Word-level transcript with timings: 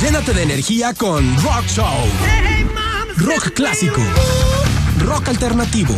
Llénate 0.00 0.32
de 0.32 0.44
energía 0.44 0.94
con 0.94 1.24
Rock 1.42 1.66
Show. 1.66 1.86
Rock 3.16 3.52
clásico. 3.52 4.00
Rock 5.00 5.28
alternativo. 5.28 5.96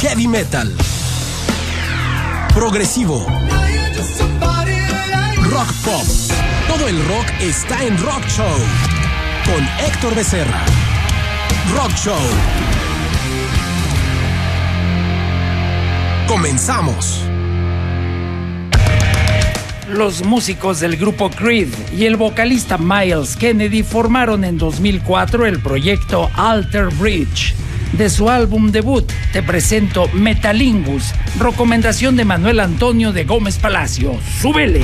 Heavy 0.00 0.26
metal. 0.26 0.74
Progresivo. 2.54 3.26
Rock 5.50 5.72
pop. 5.84 6.06
Todo 6.68 6.88
el 6.88 7.06
rock 7.06 7.26
está 7.40 7.84
en 7.84 7.98
Rock 7.98 8.26
Show. 8.28 8.58
Con 9.44 9.86
Héctor 9.86 10.14
Becerra. 10.14 10.64
Rock 11.74 11.92
Show. 11.96 12.20
Comenzamos. 16.26 17.31
Los 19.92 20.24
músicos 20.24 20.80
del 20.80 20.96
grupo 20.96 21.28
Creed 21.28 21.68
y 21.94 22.06
el 22.06 22.16
vocalista 22.16 22.78
Miles 22.78 23.36
Kennedy 23.36 23.82
formaron 23.82 24.42
en 24.42 24.56
2004 24.56 25.44
el 25.44 25.60
proyecto 25.60 26.30
Alter 26.34 26.86
Bridge. 26.98 27.54
De 27.92 28.08
su 28.08 28.30
álbum 28.30 28.72
debut, 28.72 29.04
te 29.34 29.42
presento 29.42 30.08
Metalingus, 30.14 31.12
recomendación 31.38 32.16
de 32.16 32.24
Manuel 32.24 32.60
Antonio 32.60 33.12
de 33.12 33.24
Gómez 33.24 33.58
Palacio. 33.58 34.18
¡Súbele! 34.40 34.80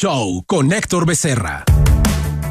Show 0.00 0.44
con 0.46 0.72
Héctor 0.72 1.06
Becerra. 1.06 1.64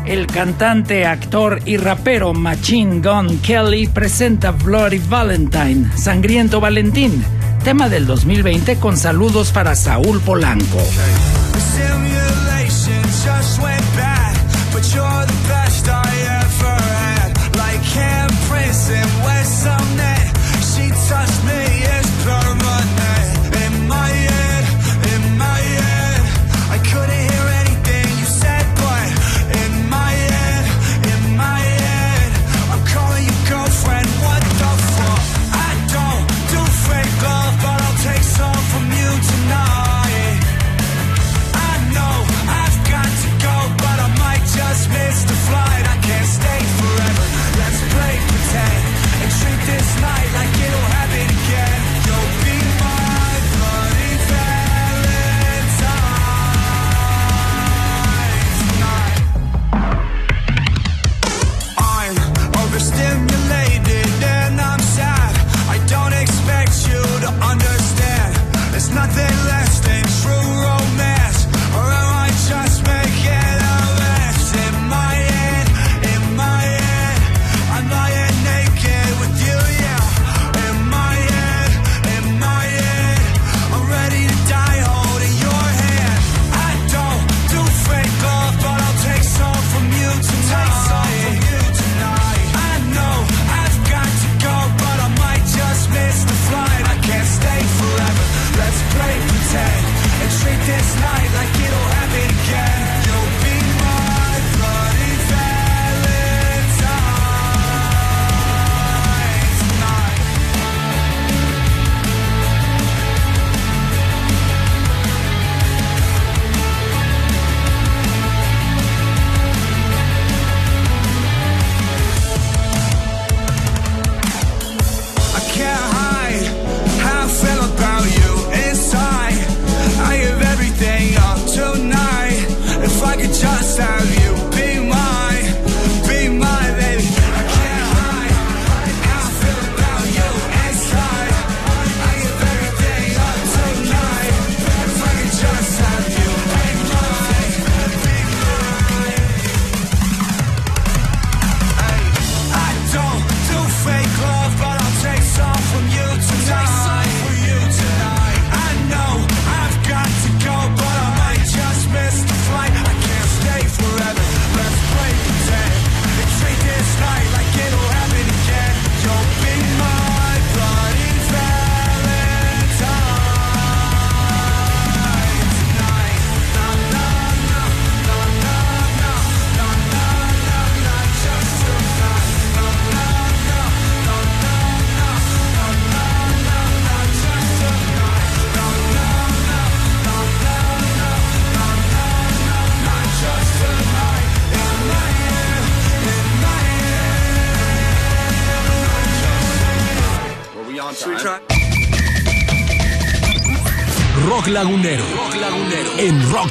El 0.06 0.28
cantante, 0.28 1.06
actor 1.06 1.62
y 1.66 1.78
rapero 1.78 2.34
Machine 2.34 3.00
Gun 3.00 3.40
Kelly 3.40 3.88
presenta 3.88 4.52
Bloody 4.52 5.00
Valentine, 5.08 5.90
Sangriento 5.96 6.60
Valentín, 6.60 7.24
tema 7.64 7.88
del 7.88 8.06
2020 8.06 8.80
con 8.80 8.98
saludos 8.98 9.54
para 9.54 9.78
Saúl 9.78 10.20
Polanco. 10.20 10.80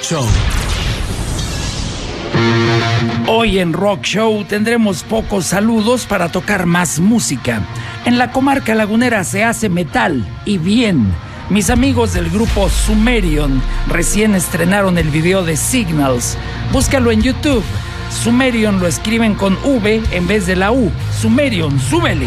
Show. 0.00 0.26
Hoy 3.28 3.58
en 3.58 3.72
Rock 3.72 4.02
Show 4.02 4.44
tendremos 4.44 5.02
pocos 5.02 5.46
saludos 5.46 6.06
para 6.06 6.30
tocar 6.30 6.66
más 6.66 7.00
música. 7.00 7.62
En 8.04 8.18
la 8.18 8.30
comarca 8.30 8.74
lagunera 8.74 9.24
se 9.24 9.44
hace 9.44 9.68
metal 9.68 10.26
y 10.44 10.58
bien. 10.58 11.12
Mis 11.50 11.70
amigos 11.70 12.14
del 12.14 12.30
grupo 12.30 12.68
Sumerion 12.68 13.62
recién 13.88 14.34
estrenaron 14.34 14.98
el 14.98 15.10
video 15.10 15.44
de 15.44 15.56
Signals. 15.56 16.36
Búscalo 16.72 17.10
en 17.10 17.22
YouTube. 17.22 17.64
Sumerion 18.10 18.80
lo 18.80 18.86
escriben 18.86 19.34
con 19.34 19.56
V 19.64 20.02
en 20.10 20.26
vez 20.26 20.46
de 20.46 20.56
la 20.56 20.72
U. 20.72 20.90
Sumerion, 21.20 21.78
súbele. 21.80 22.26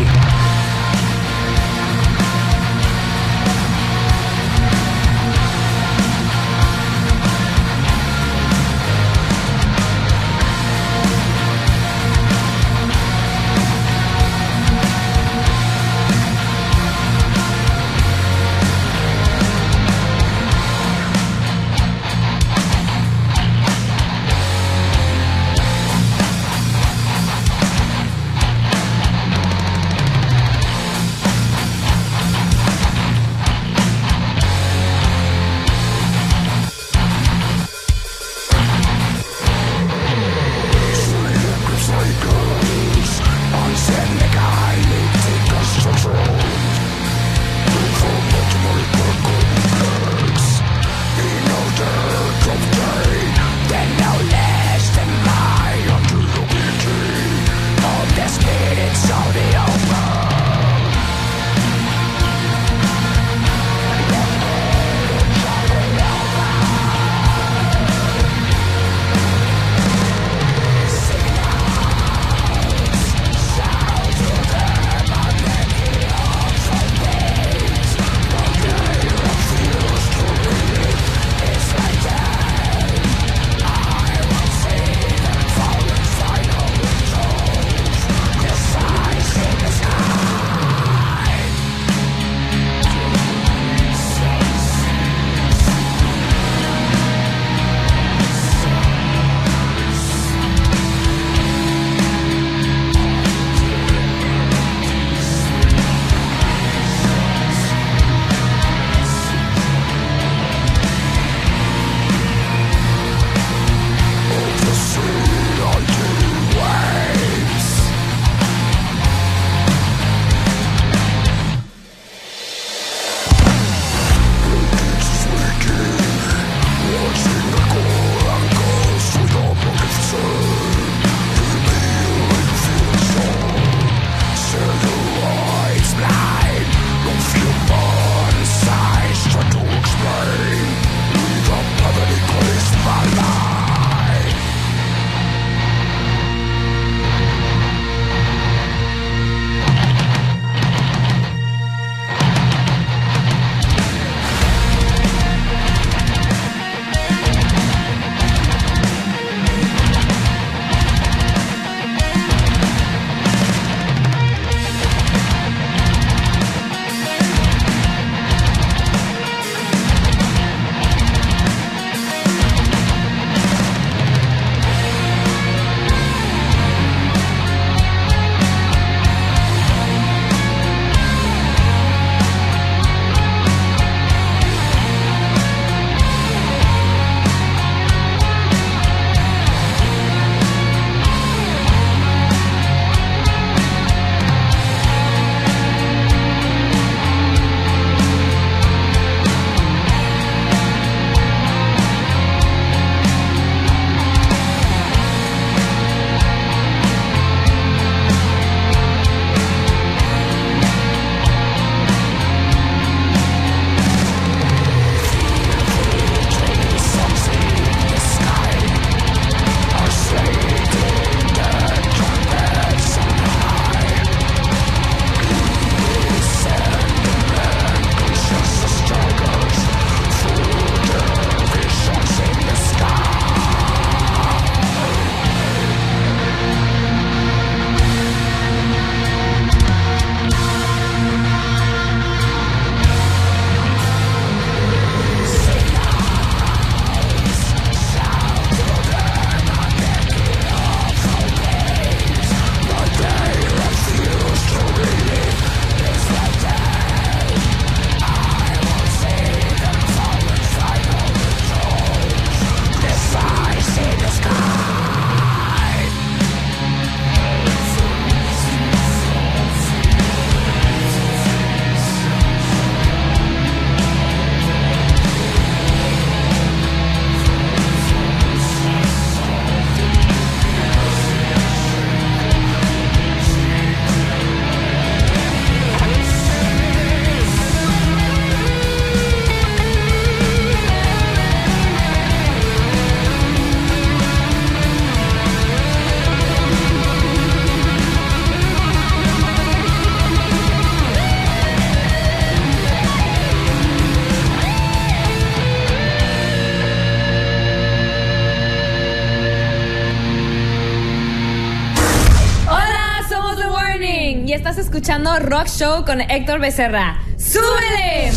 Rock 315.06 315.48
Show 315.48 315.86
con 315.86 316.02
Héctor 316.02 316.40
Becerra. 316.40 317.00
¡Súbele! 317.18 318.12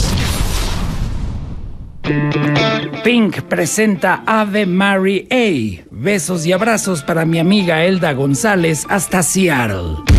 Pink 3.04 3.42
presenta 3.42 4.22
Ave 4.26 4.66
Mary 4.66 5.28
A. 5.30 5.84
Besos 5.90 6.44
y 6.44 6.52
abrazos 6.52 7.02
para 7.02 7.24
mi 7.24 7.38
amiga 7.38 7.84
Elda 7.84 8.12
González 8.12 8.84
hasta 8.88 9.22
Seattle. 9.22 10.11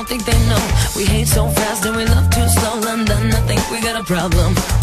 Don't 0.00 0.08
think 0.08 0.24
they 0.24 0.38
know. 0.48 0.62
We 0.96 1.04
hate 1.04 1.28
so 1.28 1.46
fast 1.48 1.84
and 1.84 1.94
we 1.94 2.06
love 2.06 2.30
too 2.30 2.48
slow. 2.48 2.80
London, 2.80 3.34
I 3.34 3.40
think 3.46 3.70
we 3.70 3.82
got 3.82 4.00
a 4.00 4.04
problem. 4.04 4.79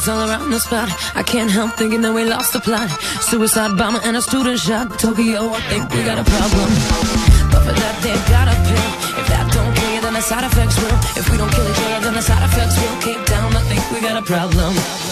Broken 0.00 0.22
all 0.22 0.30
around 0.30 0.50
the 0.50 0.60
spot. 0.60 0.88
I 1.14 1.22
can't 1.22 1.50
help 1.50 1.72
thinking 1.72 2.00
that 2.02 2.12
we 2.12 2.24
lost 2.24 2.52
the 2.52 2.60
plot. 2.60 2.88
Suicide 3.20 3.76
bomber 3.76 4.00
and 4.02 4.16
a 4.16 4.22
student 4.22 4.58
shot. 4.58 4.98
Tokyo, 4.98 5.50
I 5.50 5.60
think 5.68 5.90
we 5.92 6.02
got 6.02 6.18
a 6.18 6.24
problem. 6.24 6.68
But 7.52 7.62
for 7.66 7.72
that, 7.72 7.96
they've 8.00 8.26
got 8.28 8.48
a 8.48 8.56
pill. 8.64 8.90
If 9.20 9.26
that 9.28 9.52
don't 9.52 9.74
kill 9.76 9.94
you, 9.94 10.00
then 10.00 10.14
the 10.14 10.22
side 10.22 10.44
effects 10.44 10.76
will. 10.80 10.96
If 11.20 11.30
we 11.30 11.36
don't 11.36 11.52
kill 11.52 11.68
each 11.68 11.80
other, 11.84 12.04
then 12.04 12.14
the 12.14 12.22
side 12.22 12.42
effects 12.48 12.76
will. 12.80 13.00
Cape 13.02 13.26
Town, 13.26 13.54
I 13.54 13.62
think 13.68 13.82
we 13.90 14.00
got 14.00 14.16
a 14.16 14.24
problem. 14.24 15.09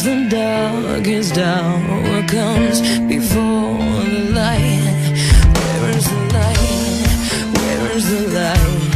If 0.00 0.04
the 0.04 0.28
darkest 0.30 1.36
hour 1.38 2.22
comes 2.28 2.80
before 3.08 4.04
the 4.04 4.30
light, 4.32 4.94
where 5.58 5.90
is 5.90 6.08
the 6.08 6.20
light? 6.38 7.02
Where 7.58 7.96
is 7.96 8.06
the 8.08 8.22
light? 8.38 8.94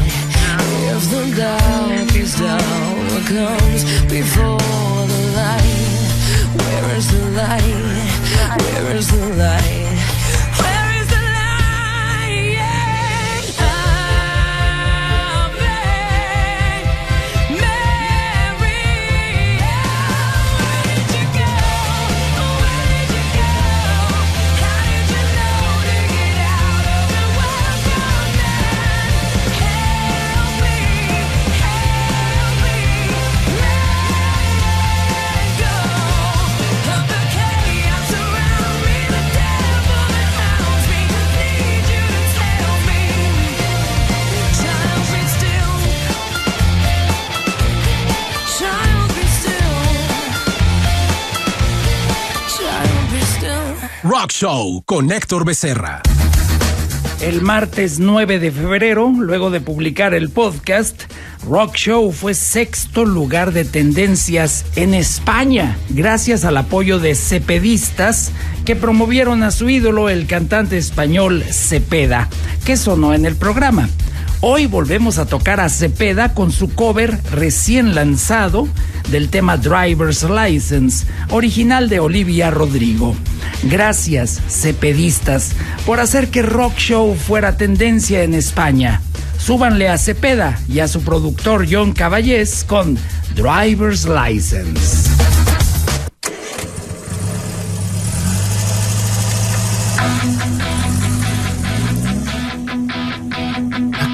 If 0.95 1.03
the 1.11 1.25
darkest 1.43 2.41
hour 2.41 3.21
comes 3.27 3.83
before 4.09 5.07
the 5.13 5.23
light, 5.35 5.99
where 6.55 6.97
is 6.97 7.11
the 7.11 7.31
light? 7.31 8.63
Where 8.63 8.97
is 8.97 9.09
the 9.11 9.27
light? 9.35 9.82
Rock 54.23 54.31
Show 54.31 54.85
con 54.87 55.11
Héctor 55.11 55.45
Becerra. 55.45 56.01
El 57.21 57.43
martes 57.43 57.99
9 57.99 58.39
de 58.39 58.53
febrero, 58.53 59.13
luego 59.13 59.51
de 59.51 59.61
publicar 59.61 60.15
el 60.15 60.31
podcast, 60.31 61.03
Rock 61.45 61.75
Show 61.75 62.13
fue 62.13 62.35
sexto 62.35 63.05
lugar 63.05 63.53
de 63.53 63.65
tendencias 63.65 64.65
en 64.77 64.95
España, 64.95 65.77
gracias 65.89 66.45
al 66.45 66.57
apoyo 66.57 67.01
de 67.01 67.17
cepedistas 67.17 68.31
que 68.65 68.77
promovieron 68.77 69.43
a 69.43 69.51
su 69.51 69.69
ídolo, 69.69 70.09
el 70.09 70.29
cantante 70.29 70.79
español 70.79 71.43
Cepeda, 71.43 72.29
que 72.65 72.77
sonó 72.77 73.15
en 73.15 73.27
el 73.27 73.35
programa. 73.35 73.89
Hoy 74.45 74.67
volvemos 74.67 75.19
a 75.19 75.27
tocar 75.27 75.61
a 75.61 75.69
Cepeda 75.69 76.35
con 76.35 76.51
su 76.51 76.75
cover 76.75 77.17
recién 77.31 77.95
lanzado 77.95 78.67
del 79.09 79.29
tema 79.29 79.57
Driver's 79.57 80.25
License, 80.25 81.07
original 81.31 81.89
de 81.89 82.01
Olivia 82.01 82.51
Rodrigo. 82.51 83.15
Gracias, 83.63 84.41
cepedistas, 84.49 85.53
por 85.87 86.01
hacer 86.01 86.27
que 86.29 86.43
Rock 86.43 86.77
Show 86.77 87.15
fuera 87.15 87.57
tendencia 87.57 88.25
en 88.25 88.35
España. 88.35 89.01
Súbanle 89.39 89.89
a 89.89 89.97
Cepeda 89.97 90.59
y 90.69 90.81
a 90.81 90.89
su 90.89 91.03
productor 91.03 91.69
John 91.71 91.93
Caballés 91.93 92.65
con 92.65 92.99
Driver's 93.37 94.09
License. 94.09 95.32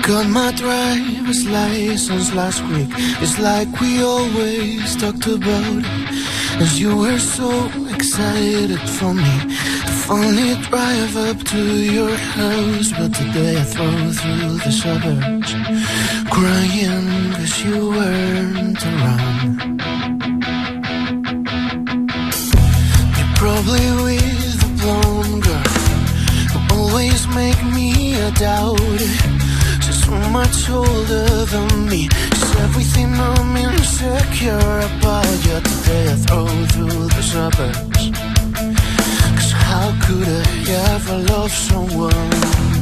Got 0.08 0.26
my 0.26 0.50
driver's 0.52 1.46
license 1.46 2.32
last 2.32 2.62
week. 2.70 2.88
It's 3.20 3.38
like 3.38 3.68
we 3.78 4.02
always 4.02 4.96
talked 4.96 5.26
about 5.26 5.84
it. 5.84 6.60
As 6.62 6.80
you 6.80 6.96
were 6.96 7.18
so 7.18 7.50
excited 7.94 8.80
for 8.96 9.12
me 9.12 9.34
to 9.86 9.92
finally 10.08 10.54
drive 10.70 11.14
up 11.14 11.38
to 11.52 11.62
your 11.96 12.16
house. 12.16 12.90
But 12.92 13.12
today 13.20 13.60
I 13.60 13.64
throw 13.64 13.96
through 14.20 14.56
the 14.64 14.72
suburbs, 14.82 15.52
crying 16.32 17.32
cause 17.34 17.62
you 17.62 17.90
weren't 17.90 18.82
around. 18.92 19.60
You're 23.18 23.34
probably 23.36 23.88
with 24.04 24.68
a 24.68 24.72
blonde 24.80 25.42
girl 25.42 25.68
who 26.52 26.58
always 26.76 27.28
make 27.28 27.62
me 27.74 28.14
a 28.14 28.30
doubt 28.30 29.47
so 30.08 30.30
much 30.30 30.70
older 30.70 31.44
than 31.52 31.88
me. 31.88 32.08
She's 32.36 32.56
everything 32.66 33.12
I'm 33.14 33.56
insecure 33.56 34.78
about. 34.88 35.26
Yet 35.46 35.64
today 35.64 36.12
I 36.12 36.16
throw 36.24 36.46
through 36.72 37.04
the 37.16 37.22
suburbs. 37.32 38.04
Cause 39.36 39.52
how 39.52 39.88
could 40.04 40.28
I 40.28 40.46
ever 40.94 41.18
love 41.32 41.52
someone 41.52 42.77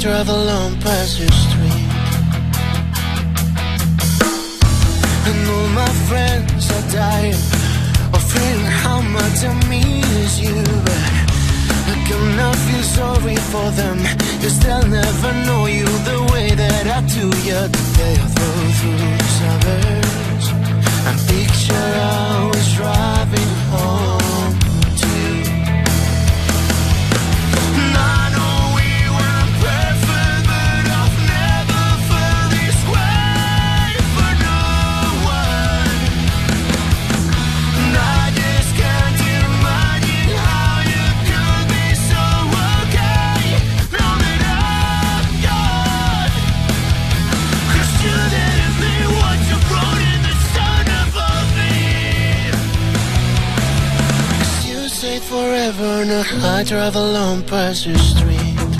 drive 0.00 0.30
alone 0.30 0.80
past 0.80 1.20
your 1.20 1.30
street. 1.30 1.88
And 5.28 5.40
all 5.52 5.68
my 5.82 5.92
friends 6.08 6.70
are 6.76 6.86
dying 6.90 7.42
of 8.14 8.22
feeling 8.32 8.72
how 8.84 9.02
much 9.02 9.44
I 9.44 9.52
miss 9.68 10.40
you. 10.40 10.56
But 10.86 11.02
I 11.92 11.96
cannot 12.08 12.56
feel 12.66 12.84
sorry 12.98 13.36
for 13.52 13.68
them, 13.72 13.98
cause 14.40 14.58
they'll 14.60 14.88
never 14.88 15.32
know 15.46 15.66
you 15.66 15.84
the 15.84 16.28
way 16.32 16.48
that 16.54 16.86
I 16.86 17.00
do. 17.16 17.26
Yeah, 17.44 17.66
today 17.68 18.16
I 18.24 18.28
throw 18.34 18.56
through 18.78 19.20
suburbs 19.38 20.46
and 21.08 21.18
picture 21.28 21.74
I 21.76 22.50
was 22.50 22.74
driving 22.74 23.52
home 23.72 24.19
forever, 55.30 56.04
now 56.04 56.24
I 56.42 56.64
drive 56.64 56.96
alone 56.96 57.44
past 57.44 57.86
your 57.86 57.96
street. 57.98 58.79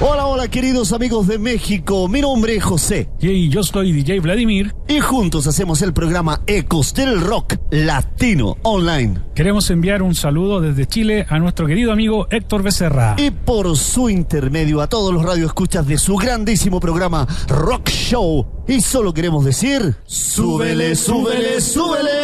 Hola, 0.00 0.26
hola 0.26 0.48
queridos 0.48 0.92
amigos 0.92 1.26
de 1.26 1.38
México, 1.38 2.06
mi 2.06 2.20
nombre 2.20 2.54
es 2.54 2.62
José 2.62 3.08
Y 3.20 3.48
yo 3.48 3.64
soy 3.64 3.92
DJ 3.92 4.20
Vladimir. 4.20 4.74
y 4.86 5.00
juntos 5.00 5.48
hacemos 5.48 5.82
el 5.82 5.92
programa 5.92 6.42
Ecos 6.46 6.94
del 6.94 7.20
Rock 7.20 7.54
Latino 7.70 8.56
Online. 8.62 9.20
Queremos 9.34 9.70
enviar 9.70 10.02
un 10.02 10.14
saludo 10.14 10.60
desde 10.60 10.86
Chile 10.86 11.26
a 11.28 11.38
nuestro 11.40 11.66
querido 11.66 11.90
amigo 11.90 12.28
Héctor 12.30 12.62
Becerra. 12.62 13.16
Y 13.18 13.32
por 13.32 13.76
su 13.76 14.08
intermedio 14.08 14.80
a 14.80 14.88
todos 14.88 15.12
los 15.12 15.24
radioescuchas 15.24 15.86
de 15.86 15.98
su 15.98 16.16
grandísimo 16.16 16.78
programa 16.78 17.26
Rock 17.48 17.88
Show. 17.88 18.46
Y 18.68 18.80
solo 18.80 19.12
queremos 19.12 19.44
decir, 19.44 19.96
súbele, 20.04 20.94
súbele, 20.94 21.60
súbele. 21.60 22.21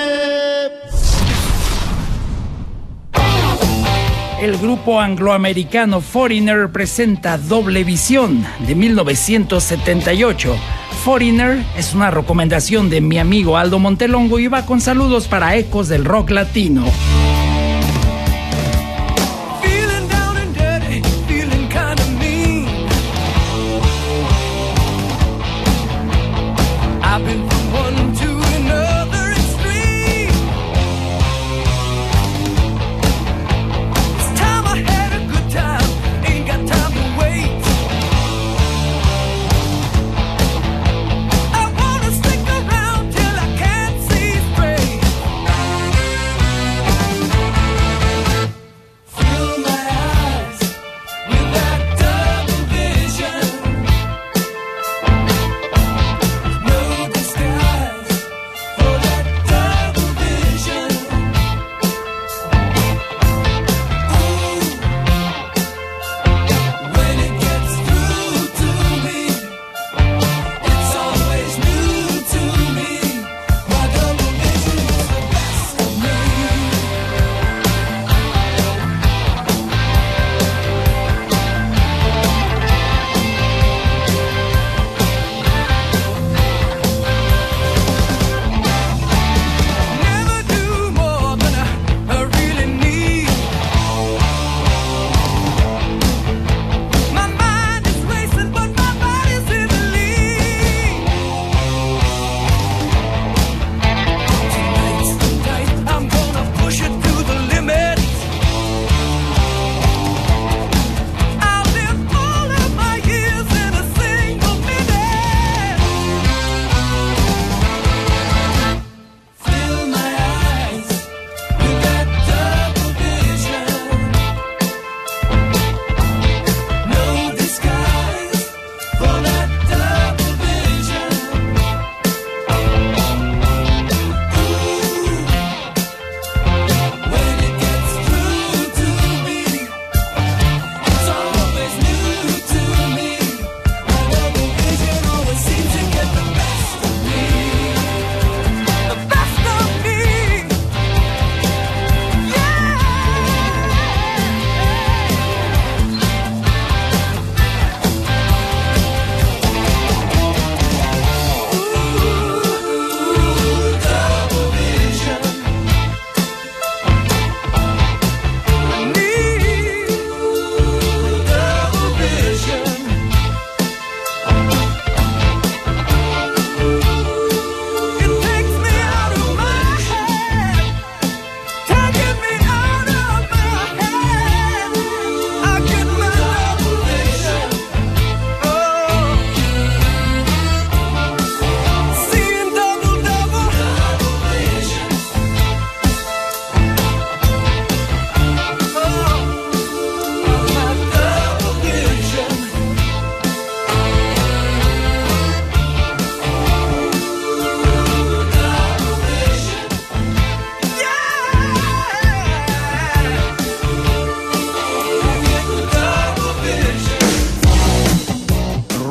El 4.41 4.57
grupo 4.57 5.01
angloamericano 5.01 6.01
Foreigner 6.01 6.71
presenta 6.71 7.39
Doble 7.39 7.83
Visión 7.83 8.47
de 8.61 8.77
1978. 8.77 10.57
Foreigner 11.03 11.65
es 11.77 11.93
una 11.93 12.13
recomendación 12.13 12.89
de 12.89 13.01
mi 13.01 13.19
amigo 13.19 13.57
Aldo 13.57 13.81
Montelongo 13.81 14.39
y 14.39 14.47
va 14.47 14.65
con 14.65 14.81
saludos 14.81 15.27
para 15.27 15.57
ecos 15.57 15.89
del 15.89 16.05
rock 16.05 16.31
latino. 16.31 16.85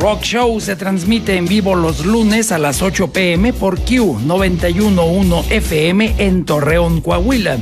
Rock 0.08 0.24
Show 0.24 0.62
se 0.62 0.78
transmite 0.78 1.36
en 1.36 1.48
vivo 1.48 1.76
los 1.76 2.06
lunes 2.06 2.54
a 2.54 2.58
las 2.58 2.82
8 2.82 3.12
pm 3.12 3.52
por 3.52 3.78
Q 3.78 4.22
911 4.26 5.54
FM 5.58 6.16
en 6.18 6.46
Torreón, 6.46 7.02
Coahuila. 7.02 7.58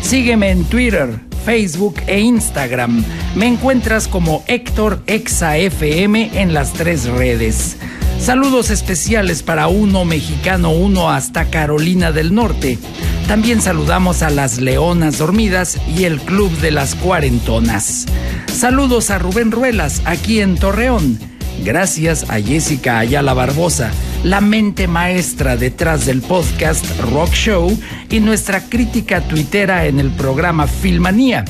Sígueme 0.00 0.50
en 0.50 0.62
Twitter, 0.62 1.18
Facebook 1.44 1.96
e 2.06 2.20
Instagram. 2.20 3.04
Me 3.34 3.48
encuentras 3.48 4.06
como 4.06 4.44
Héctor 4.46 5.02
Exa 5.08 5.56
FM 5.56 6.40
en 6.40 6.54
las 6.54 6.72
tres 6.72 7.06
redes. 7.06 7.76
Saludos 8.20 8.70
especiales 8.70 9.42
para 9.42 9.66
uno 9.66 10.04
mexicano, 10.04 10.70
uno 10.70 11.10
hasta 11.10 11.46
Carolina 11.46 12.12
del 12.12 12.32
Norte. 12.32 12.78
También 13.26 13.60
saludamos 13.60 14.22
a 14.22 14.30
las 14.30 14.60
Leonas 14.60 15.18
Dormidas 15.18 15.80
y 15.96 16.04
el 16.04 16.20
Club 16.20 16.52
de 16.58 16.70
las 16.70 16.94
Cuarentonas. 16.94 18.06
Saludos 18.54 19.10
a 19.10 19.18
Rubén 19.18 19.50
Ruelas 19.50 20.00
aquí 20.04 20.40
en 20.40 20.56
Torreón. 20.56 21.27
Gracias 21.64 22.30
a 22.30 22.40
Jessica 22.40 22.98
Ayala 22.98 23.34
Barbosa, 23.34 23.90
la 24.22 24.40
mente 24.40 24.86
maestra 24.86 25.56
detrás 25.56 26.06
del 26.06 26.22
podcast 26.22 26.84
Rock 27.12 27.32
Show 27.32 27.78
y 28.10 28.20
nuestra 28.20 28.60
crítica 28.60 29.20
tuitera 29.20 29.86
en 29.86 29.98
el 29.98 30.10
programa 30.10 30.66
Filmanía. 30.66 31.44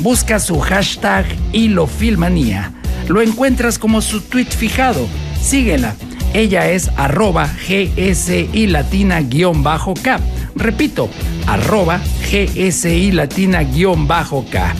Busca 0.00 0.40
su 0.40 0.58
hashtag 0.58 1.24
Hilo 1.52 1.86
Filmanía. 1.86 2.72
Lo 3.08 3.22
encuentras 3.22 3.78
como 3.78 4.02
su 4.02 4.20
tweet 4.20 4.46
fijado. 4.46 5.06
Síguela. 5.40 5.94
Ella 6.34 6.70
es 6.70 6.90
arroba 6.96 7.48
GSI 7.68 8.66
latina 8.66 9.20
guion 9.20 9.62
bajo 9.62 9.94
K. 9.94 10.18
Repito, 10.56 11.08
arroba 11.46 12.00
GSI 12.30 13.12
latina 13.12 13.62
guion 13.62 14.08
bajo 14.08 14.44
K. 14.50 14.74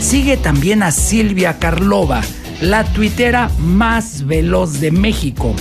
Sigue 0.00 0.36
también 0.36 0.82
a 0.82 0.90
Silvia 0.90 1.58
Carlova 1.58 2.22
la 2.60 2.84
tuitera 2.84 3.50
más 3.58 4.26
veloz 4.26 4.80
de 4.80 4.90
México. 4.90 5.54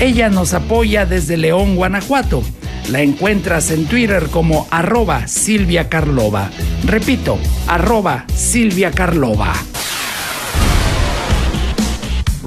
Ella 0.00 0.28
nos 0.28 0.54
apoya 0.54 1.06
desde 1.06 1.36
León, 1.36 1.76
Guanajuato. 1.76 2.42
La 2.90 3.02
encuentras 3.02 3.70
en 3.70 3.86
Twitter 3.86 4.28
como 4.30 4.66
arroba 4.70 5.28
Silvia 5.28 5.88
Carlova. 5.88 6.50
Repito, 6.84 7.38
arroba 7.66 8.24
Silvia 8.34 8.90
Carlova. 8.90 9.54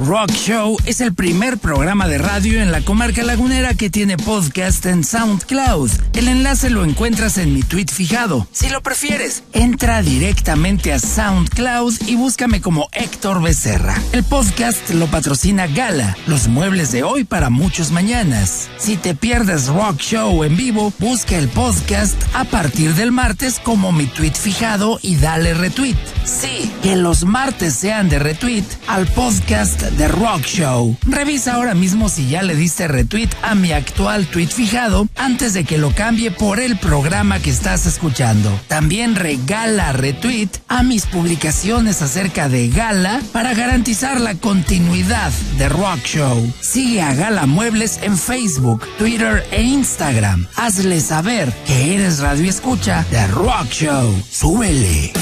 Rock 0.05 0.31
Show 0.31 0.77
es 0.85 0.99
el 0.99 1.13
primer 1.13 1.59
programa 1.59 2.07
de 2.07 2.17
radio 2.17 2.59
en 2.59 2.71
la 2.71 2.81
comarca 2.81 3.21
lagunera 3.21 3.75
que 3.75 3.91
tiene 3.91 4.17
podcast 4.17 4.83
en 4.87 5.03
SoundCloud. 5.03 5.91
El 6.13 6.27
enlace 6.27 6.71
lo 6.71 6.83
encuentras 6.83 7.37
en 7.37 7.53
mi 7.53 7.61
tweet 7.61 7.85
fijado. 7.93 8.47
Si 8.51 8.69
lo 8.69 8.81
prefieres, 8.81 9.43
entra 9.53 10.01
directamente 10.01 10.91
a 10.91 10.97
SoundCloud 10.97 11.93
y 12.07 12.15
búscame 12.15 12.61
como 12.61 12.89
Héctor 12.93 13.43
Becerra. 13.43 13.95
El 14.11 14.23
podcast 14.23 14.89
lo 14.89 15.05
patrocina 15.05 15.67
Gala, 15.67 16.17
los 16.25 16.47
muebles 16.47 16.91
de 16.91 17.03
hoy 17.03 17.23
para 17.23 17.51
muchos 17.51 17.91
mañanas. 17.91 18.69
Si 18.79 18.97
te 18.97 19.13
pierdes 19.13 19.67
Rock 19.67 19.99
Show 19.99 20.43
en 20.43 20.57
vivo, 20.57 20.91
busca 20.97 21.37
el 21.37 21.47
podcast 21.47 22.19
a 22.33 22.43
partir 22.45 22.95
del 22.95 23.11
martes 23.11 23.59
como 23.59 23.91
mi 23.91 24.07
tweet 24.07 24.33
fijado 24.33 24.97
y 25.03 25.17
dale 25.17 25.53
retweet. 25.53 25.97
Sí, 26.25 26.71
que 26.81 26.95
los 26.95 27.23
martes 27.23 27.75
sean 27.75 28.09
de 28.09 28.17
retweet 28.17 28.65
al 28.87 29.05
podcast 29.07 29.90
de 29.97 30.07
Rock 30.07 30.45
Show. 30.45 30.95
Revisa 31.07 31.55
ahora 31.55 31.73
mismo 31.73 32.09
si 32.09 32.27
ya 32.27 32.43
le 32.43 32.55
diste 32.55 32.87
retweet 32.87 33.29
a 33.41 33.55
mi 33.55 33.71
actual 33.71 34.25
tweet 34.27 34.47
fijado 34.47 35.07
antes 35.15 35.53
de 35.53 35.63
que 35.63 35.77
lo 35.77 35.91
cambie 35.91 36.31
por 36.31 36.59
el 36.59 36.77
programa 36.77 37.39
que 37.39 37.49
estás 37.49 37.85
escuchando. 37.85 38.51
También 38.67 39.15
regala 39.15 39.91
retweet 39.93 40.49
a 40.67 40.83
mis 40.83 41.05
publicaciones 41.05 42.01
acerca 42.01 42.49
de 42.49 42.69
Gala 42.69 43.21
para 43.31 43.53
garantizar 43.53 44.19
la 44.19 44.35
continuidad 44.35 45.31
de 45.57 45.69
Rock 45.69 46.03
Show. 46.05 46.53
Sigue 46.61 47.01
a 47.01 47.13
Gala 47.13 47.45
Muebles 47.45 47.99
en 48.01 48.17
Facebook, 48.17 48.87
Twitter 48.97 49.45
e 49.51 49.61
Instagram. 49.61 50.47
Hazle 50.55 50.99
saber 51.01 51.51
que 51.65 51.95
eres 51.95 52.19
radio 52.19 52.49
escucha 52.49 53.05
de 53.11 53.25
Rock 53.27 53.69
Show. 53.71 54.21
Súbele. 54.29 55.13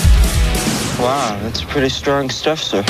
Wow, 1.00 1.40
that's 1.44 1.64
pretty 1.64 1.90
strong 1.90 2.30
stuff, 2.30 2.60
sir. 2.62 2.84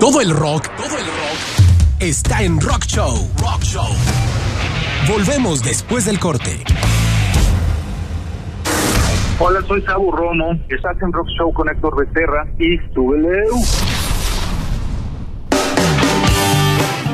Todo 0.00 0.20
el 0.20 0.30
rock, 0.30 0.68
todo 0.76 0.98
el 0.98 1.04
rock 1.06 2.00
está 2.00 2.42
en 2.42 2.60
Rock 2.60 2.84
Show. 2.86 3.30
Rock 3.38 3.62
Show. 3.62 3.86
Volvemos 5.08 5.62
después 5.62 6.04
del 6.04 6.18
corte. 6.18 6.64
Hola, 9.38 9.60
soy 9.68 9.80
Sabu 9.82 10.10
Romo. 10.10 10.58
Estás 10.68 11.00
en 11.00 11.12
Rock 11.12 11.28
Show 11.38 11.52
con 11.52 11.68
Héctor 11.68 11.94
Becerra 11.96 12.44
y 12.58 12.76
súbele. 12.92 13.38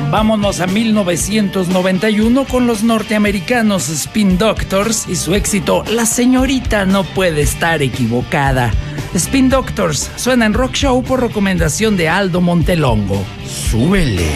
Vámonos 0.09 0.59
a 0.59 0.65
1991 0.65 2.45
con 2.45 2.65
los 2.65 2.81
norteamericanos 2.83 3.89
Spin 3.89 4.39
Doctors 4.39 5.07
y 5.07 5.15
su 5.15 5.35
éxito 5.35 5.83
La 5.91 6.07
señorita 6.07 6.85
no 6.85 7.03
puede 7.03 7.41
estar 7.41 7.83
equivocada. 7.83 8.71
Spin 9.13 9.49
Doctors 9.49 10.11
suena 10.17 10.45
en 10.45 10.53
Rock 10.53 10.73
Show 10.73 11.03
por 11.03 11.21
recomendación 11.21 11.97
de 11.97 12.09
Aldo 12.09 12.41
Montelongo. 12.41 13.23
Súbele. 13.45 14.29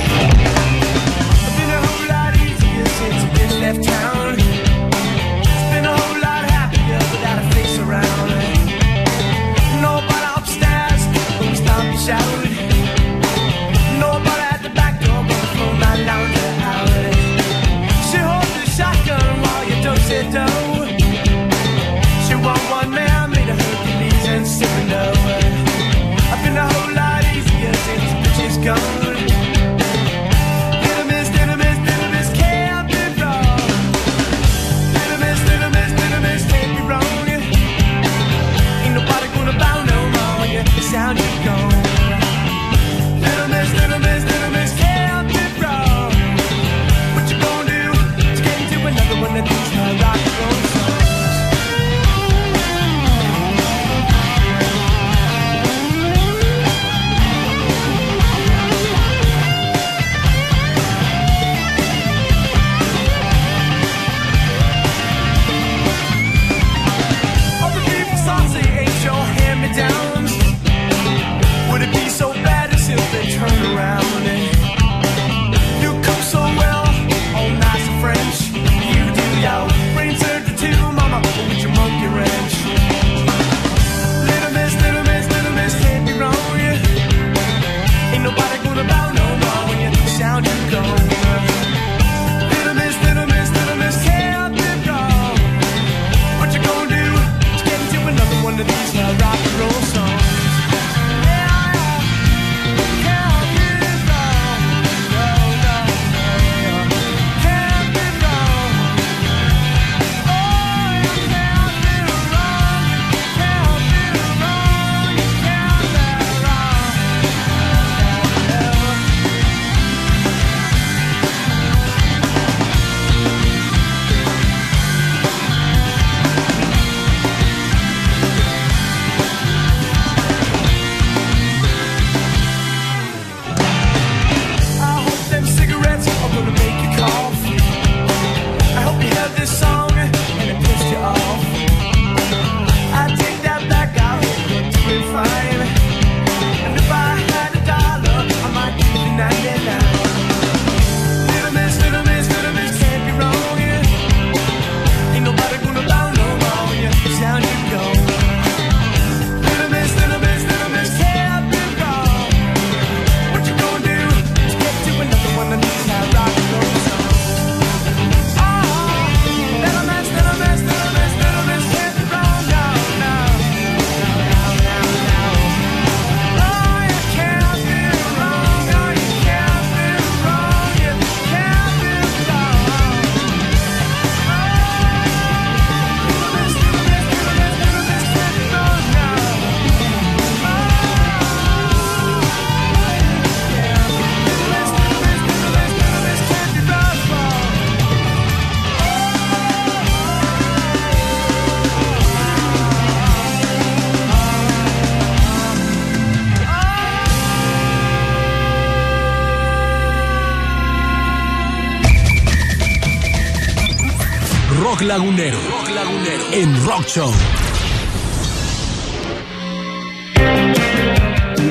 Lagunero, 214.83 215.37
Rock 215.49 215.69
Lagunero 215.69 216.23
en 216.33 216.65
Rock 216.65 216.85
Show. 216.87 217.11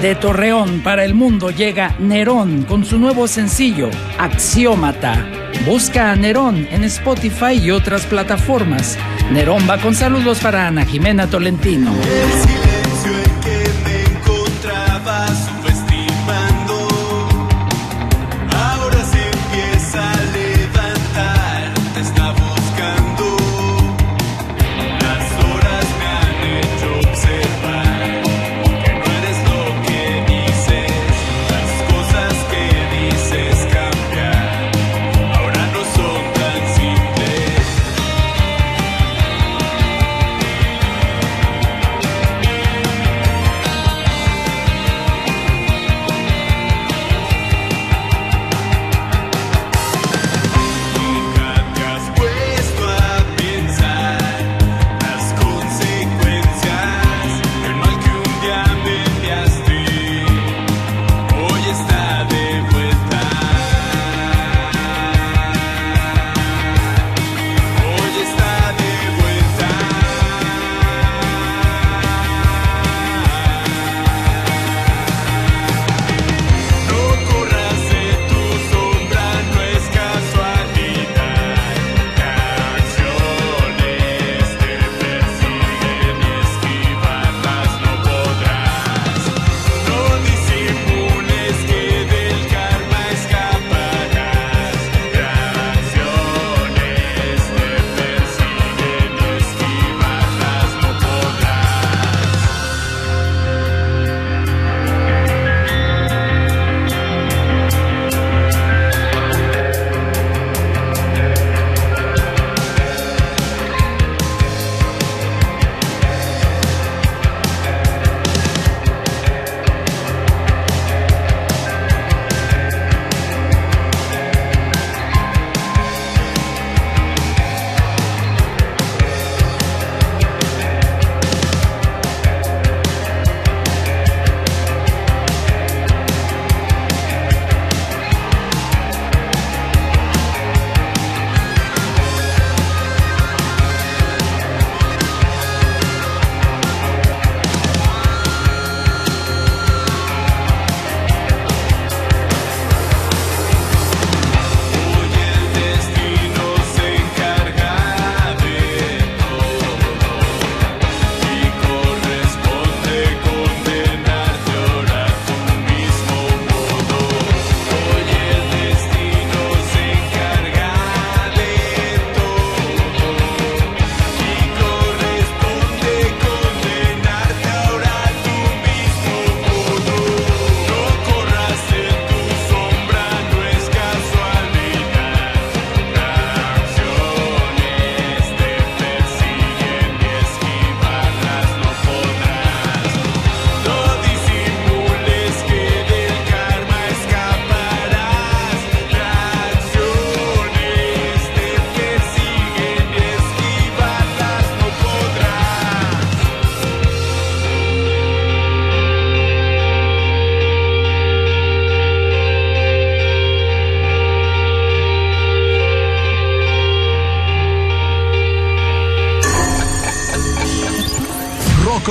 De 0.02 0.14
Torreón 0.16 0.80
para 0.80 1.04
el 1.04 1.14
mundo 1.14 1.50
llega 1.50 1.96
Nerón 1.98 2.64
con 2.64 2.84
su 2.84 2.98
nuevo 2.98 3.26
sencillo, 3.28 3.88
Axiómata. 4.18 5.26
Busca 5.64 6.10
a 6.10 6.16
Nerón 6.16 6.68
en 6.70 6.84
Spotify 6.84 7.54
y 7.54 7.70
otras 7.70 8.04
plataformas. 8.04 8.98
Nerón 9.30 9.66
va 9.68 9.78
con 9.78 9.94
saludos 9.94 10.40
para 10.40 10.66
Ana 10.66 10.84
Jimena 10.84 11.30
Tolentino. 11.30 11.92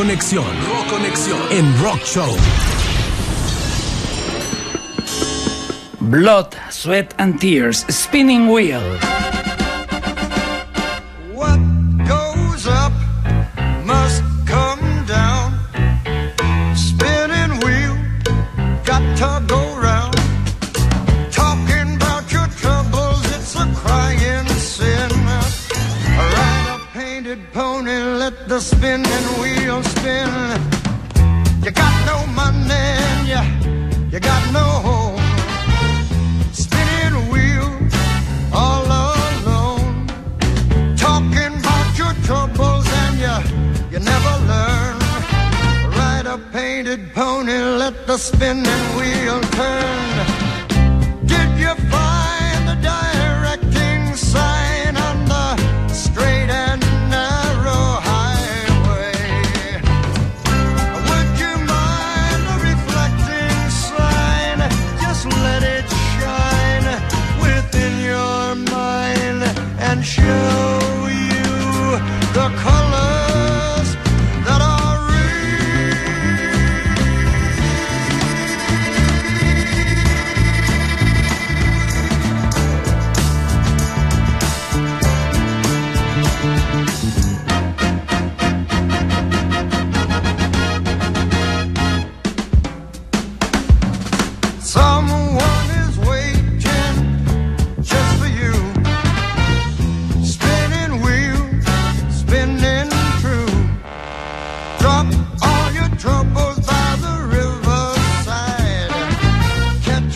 Conexión. 0.02 0.46
Rock 0.68 0.88
Conexión. 0.90 1.40
En 1.52 1.80
Rock 1.80 2.04
Show. 2.04 2.36
Blood, 6.00 6.56
Sweat 6.72 7.14
and 7.20 7.40
Tears, 7.40 7.86
Spinning 7.88 8.50
Wheel. 8.50 9.11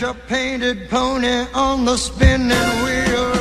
A 0.06 0.14
painted 0.28 0.88
pony 0.88 1.46
on 1.52 1.84
the 1.84 1.96
spinning 1.96 2.48
wheel 2.84 3.35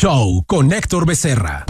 Show 0.00 0.44
con 0.46 0.72
Héctor 0.72 1.06
Becerra. 1.06 1.64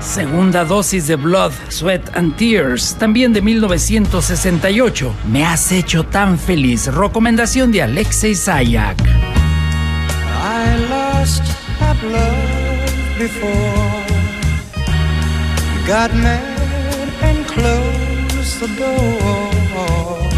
Segunda 0.00 0.64
dosis 0.64 1.06
de 1.06 1.16
Blood, 1.16 1.52
Sweat 1.68 2.16
and 2.16 2.34
Tears, 2.36 2.96
también 2.98 3.34
de 3.34 3.42
1968. 3.42 5.14
Me 5.30 5.44
has 5.44 5.70
hecho 5.70 6.04
tan 6.04 6.38
feliz. 6.38 6.86
Recomendación 6.86 7.72
de 7.72 7.82
Alexei 7.82 8.34
Sayak. 8.34 8.98
I 9.02 10.78
lost 10.88 11.42
my 11.78 11.92
love 12.10 13.18
before 13.18 14.06
got 15.86 16.14
mad 16.14 17.10
and 17.20 17.46
closed 17.46 18.60
the 18.60 18.68
door. 18.78 20.30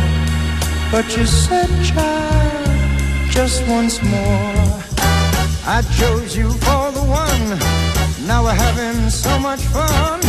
But 0.91 1.17
you 1.17 1.27
said, 1.27 1.71
child, 1.85 3.31
just 3.31 3.65
once 3.69 4.03
more. 4.03 4.89
I 5.71 5.83
chose 5.99 6.35
you 6.35 6.51
for. 6.51 6.88
Now 8.27 8.45
we're 8.45 8.53
having 8.53 9.09
so 9.09 9.39
much 9.39 9.61
fun. 9.73 10.21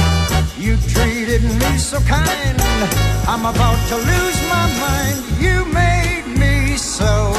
You 0.57 0.77
treated 0.77 1.43
me 1.43 1.77
so 1.77 1.99
kind. 1.99 2.57
I'm 3.27 3.45
about 3.45 3.79
to 3.89 3.95
lose 3.95 4.39
my 4.47 4.65
mind. 4.79 5.17
You 5.37 5.65
made 5.65 6.25
me 6.39 6.77
so 6.77 7.38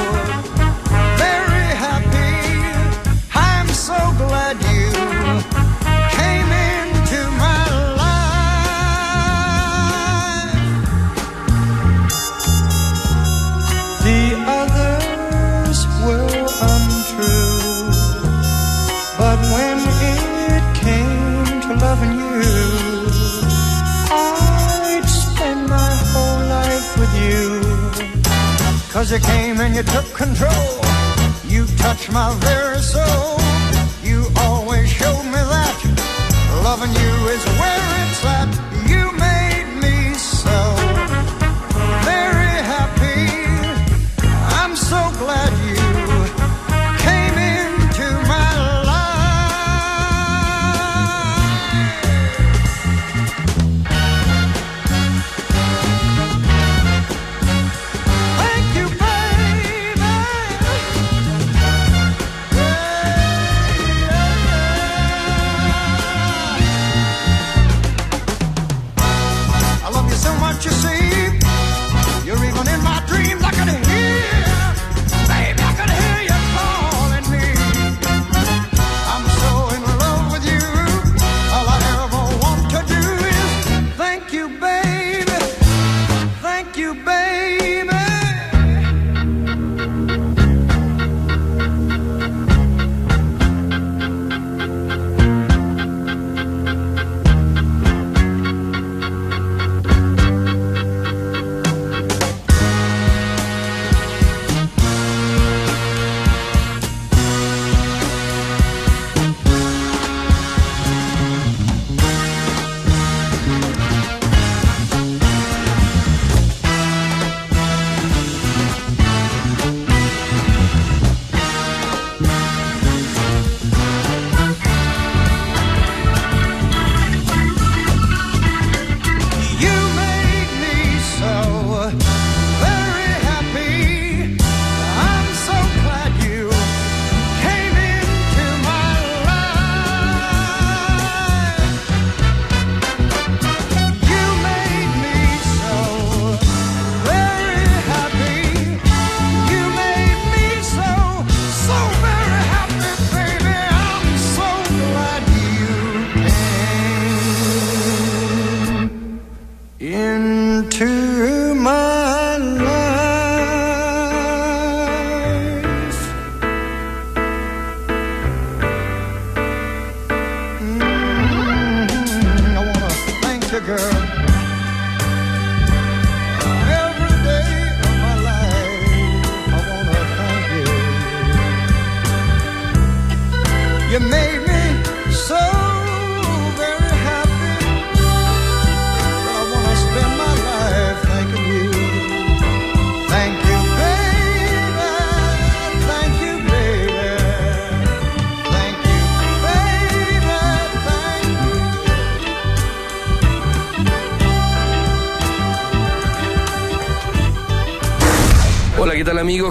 Cause 29.00 29.12
you 29.12 29.18
came 29.18 29.58
and 29.60 29.74
you 29.74 29.82
took 29.82 30.12
control. 30.12 30.84
You 31.48 31.64
touched 31.78 32.12
my 32.12 32.34
very 32.34 32.82
soul. 32.82 33.39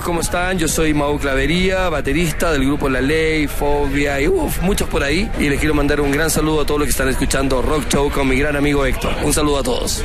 ¿Cómo 0.03 0.21
están? 0.21 0.57
Yo 0.57 0.67
soy 0.67 0.93
Mau 0.93 1.17
Clavería, 1.19 1.89
baterista 1.89 2.51
del 2.51 2.65
grupo 2.65 2.89
La 2.89 3.01
Ley, 3.01 3.47
Fobia 3.47 4.19
y 4.21 4.27
uf, 4.27 4.61
muchos 4.61 4.87
por 4.87 5.03
ahí. 5.03 5.29
Y 5.39 5.49
les 5.49 5.59
quiero 5.59 5.73
mandar 5.73 5.99
un 5.99 6.11
gran 6.11 6.29
saludo 6.29 6.61
a 6.61 6.65
todos 6.65 6.79
los 6.79 6.87
que 6.87 6.91
están 6.91 7.09
escuchando 7.09 7.61
Rock 7.61 7.87
Show 7.89 8.09
con 8.09 8.27
mi 8.27 8.37
gran 8.37 8.55
amigo 8.55 8.85
Héctor. 8.85 9.13
Un 9.23 9.33
saludo 9.33 9.59
a 9.59 9.63
todos. 9.63 10.03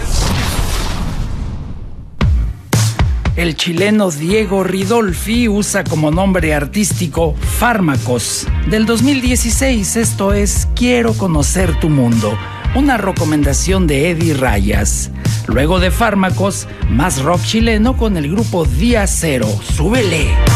El 3.37 3.57
chileno 3.57 4.11
Diego 4.11 4.65
Ridolfi 4.65 5.49
usa 5.49 5.85
como 5.85 6.11
nombre 6.11 6.55
artístico 6.55 7.35
Fármacos. 7.35 8.47
Del 8.69 8.87
2016, 8.87 9.97
esto 9.97 10.33
es 10.33 10.69
Quiero 10.75 11.15
conocer 11.15 11.79
tu 11.81 11.89
mundo, 11.89 12.37
una 12.75 12.97
recomendación 12.97 13.87
de 13.87 14.11
Eddie 14.11 14.35
Rayas. 14.35 15.11
Luego 15.47 15.81
de 15.81 15.91
Fármacos, 15.91 16.67
más 16.89 17.23
rock 17.23 17.43
chileno 17.43 17.97
con 17.97 18.17
el 18.17 18.31
grupo 18.31 18.65
Día 18.65 19.07
Cero. 19.07 19.49
¡Súbele! 19.63 20.54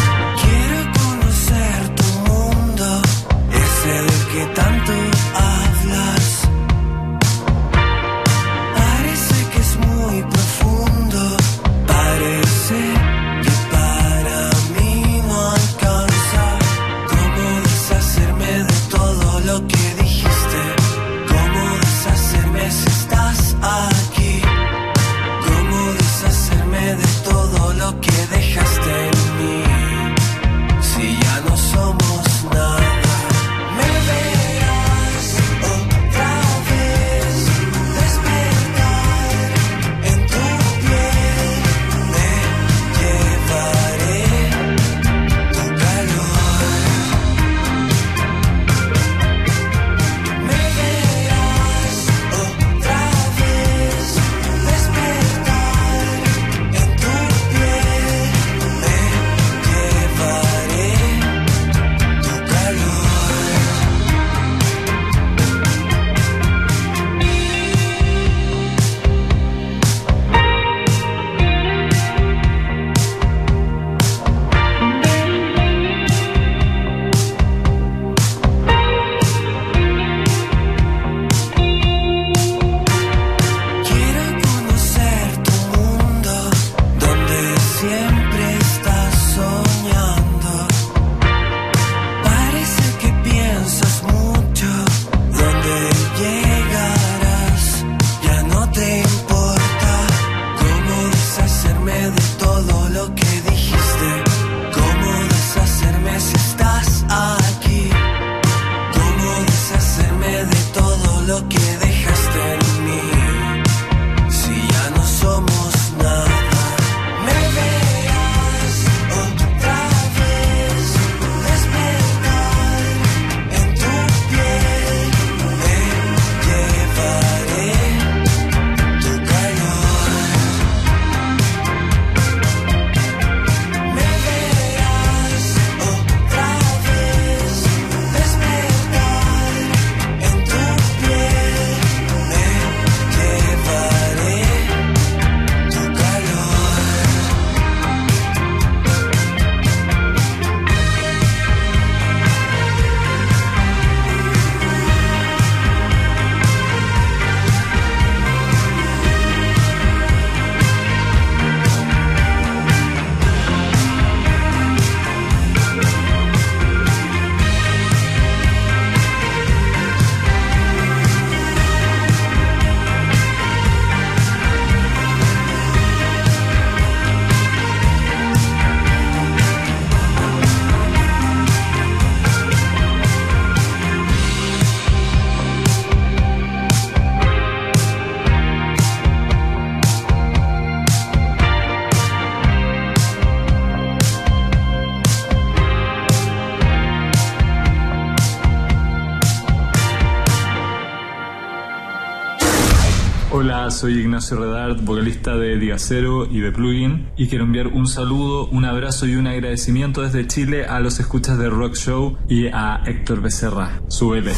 Soy 203.71 203.99
Ignacio 203.99 204.39
Redart, 204.39 204.83
vocalista 204.83 205.37
de 205.37 205.59
Diacero 205.59 206.25
y 206.25 206.41
de 206.41 206.53
Plugin, 206.53 207.11
y 207.17 207.29
quiero 207.29 207.45
enviar 207.45 207.67
un 207.69 207.87
saludo, 207.87 208.47
un 208.47 208.65
abrazo 208.65 209.07
y 209.07 209.15
un 209.15 209.27
agradecimiento 209.27 210.03
desde 210.03 210.27
Chile 210.27 210.65
a 210.65 210.81
los 210.81 211.01
escuchas 211.01 211.39
de 211.39 211.51
Rock 211.51 211.75
Show 211.75 212.17
y 212.29 212.47
a 212.49 212.83
Héctor 212.87 213.21
Becerra. 213.21 213.81
Súbele. 213.89 214.33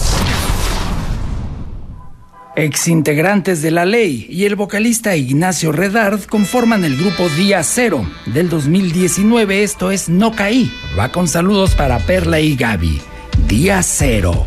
Exintegrantes 2.57 3.63
de 3.63 3.71
La 3.71 3.85
Ley 3.85 4.27
y 4.29 4.45
el 4.45 4.57
vocalista 4.57 5.15
Ignacio 5.17 5.71
Redard 5.71 6.25
conforman 6.25 6.85
el 6.85 6.97
grupo 6.97 7.29
Día 7.31 7.63
Cero. 7.63 8.05
Del 8.27 8.49
2019 8.49 9.63
esto 9.63 9.93
es 9.93 10.09
No 10.09 10.33
Caí. 10.33 10.71
Va 10.99 11.13
con 11.13 11.29
saludos 11.29 11.75
para 11.77 11.99
Perla 12.01 12.41
y 12.41 12.57
Gaby. 12.57 13.01
Día 13.47 13.83
Cero. 13.83 14.47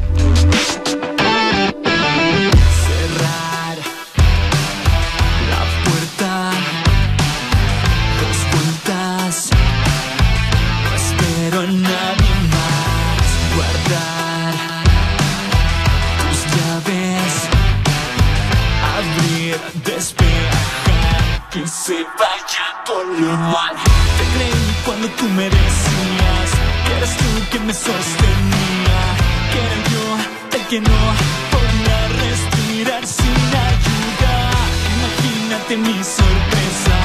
Mi 35.76 36.04
sorpresa 36.04 36.98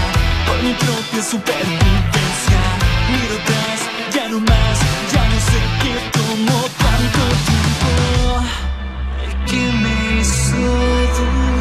por 0.47 0.63
mi 0.63 0.75
propia 0.75 1.23
supervivencia. 1.23 2.61
Miro 3.11 3.35
atrás, 3.41 3.81
ya 4.13 4.29
no 4.29 4.41
más, 4.41 4.79
ya 5.11 5.25
no 5.27 5.41
sé 5.41 5.61
qué 5.83 5.95
tomó 6.13 6.61
tanto 6.77 7.21
tiempo. 7.49 7.91
El 9.25 9.33
que 9.47 9.73
me 9.73 10.21
hizo. 10.21 11.58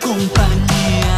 Compañía, 0.00 1.16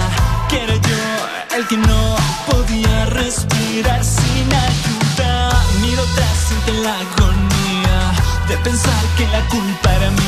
que 0.48 0.62
era 0.62 0.74
yo 0.74 1.56
el 1.56 1.66
que 1.66 1.76
no 1.76 2.16
podía 2.46 3.06
respirar 3.06 4.04
sin 4.04 4.48
ayuda. 4.52 5.50
Miro 5.80 6.02
atrás 6.02 6.36
siente 6.46 6.72
la 6.82 6.94
agonía 6.94 8.12
de 8.48 8.56
pensar 8.58 9.04
que 9.16 9.26
la 9.26 9.40
culpa 9.48 9.94
era 9.94 10.10
mía. 10.10 10.27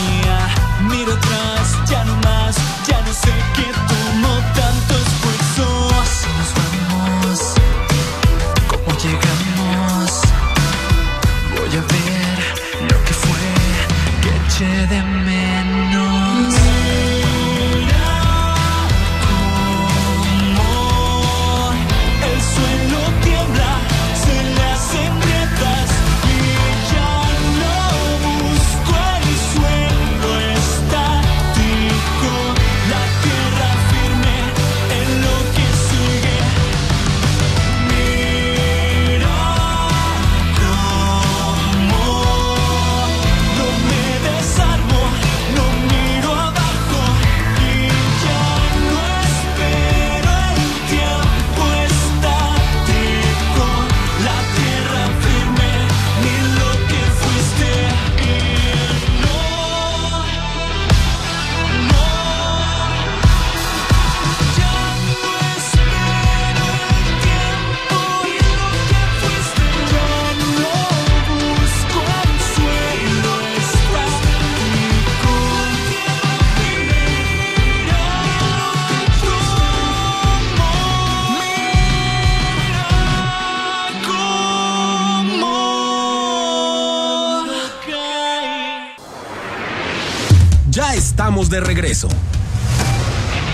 De 91.61 91.67
regreso. 91.67 92.09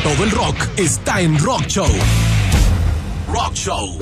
Todo 0.02 0.24
el 0.24 0.30
rock 0.30 0.57
está 0.76 1.20
en 1.20 1.38
Rock 1.38 1.66
Show. 1.66 1.88
Rock 3.32 3.54
Show. 3.54 3.98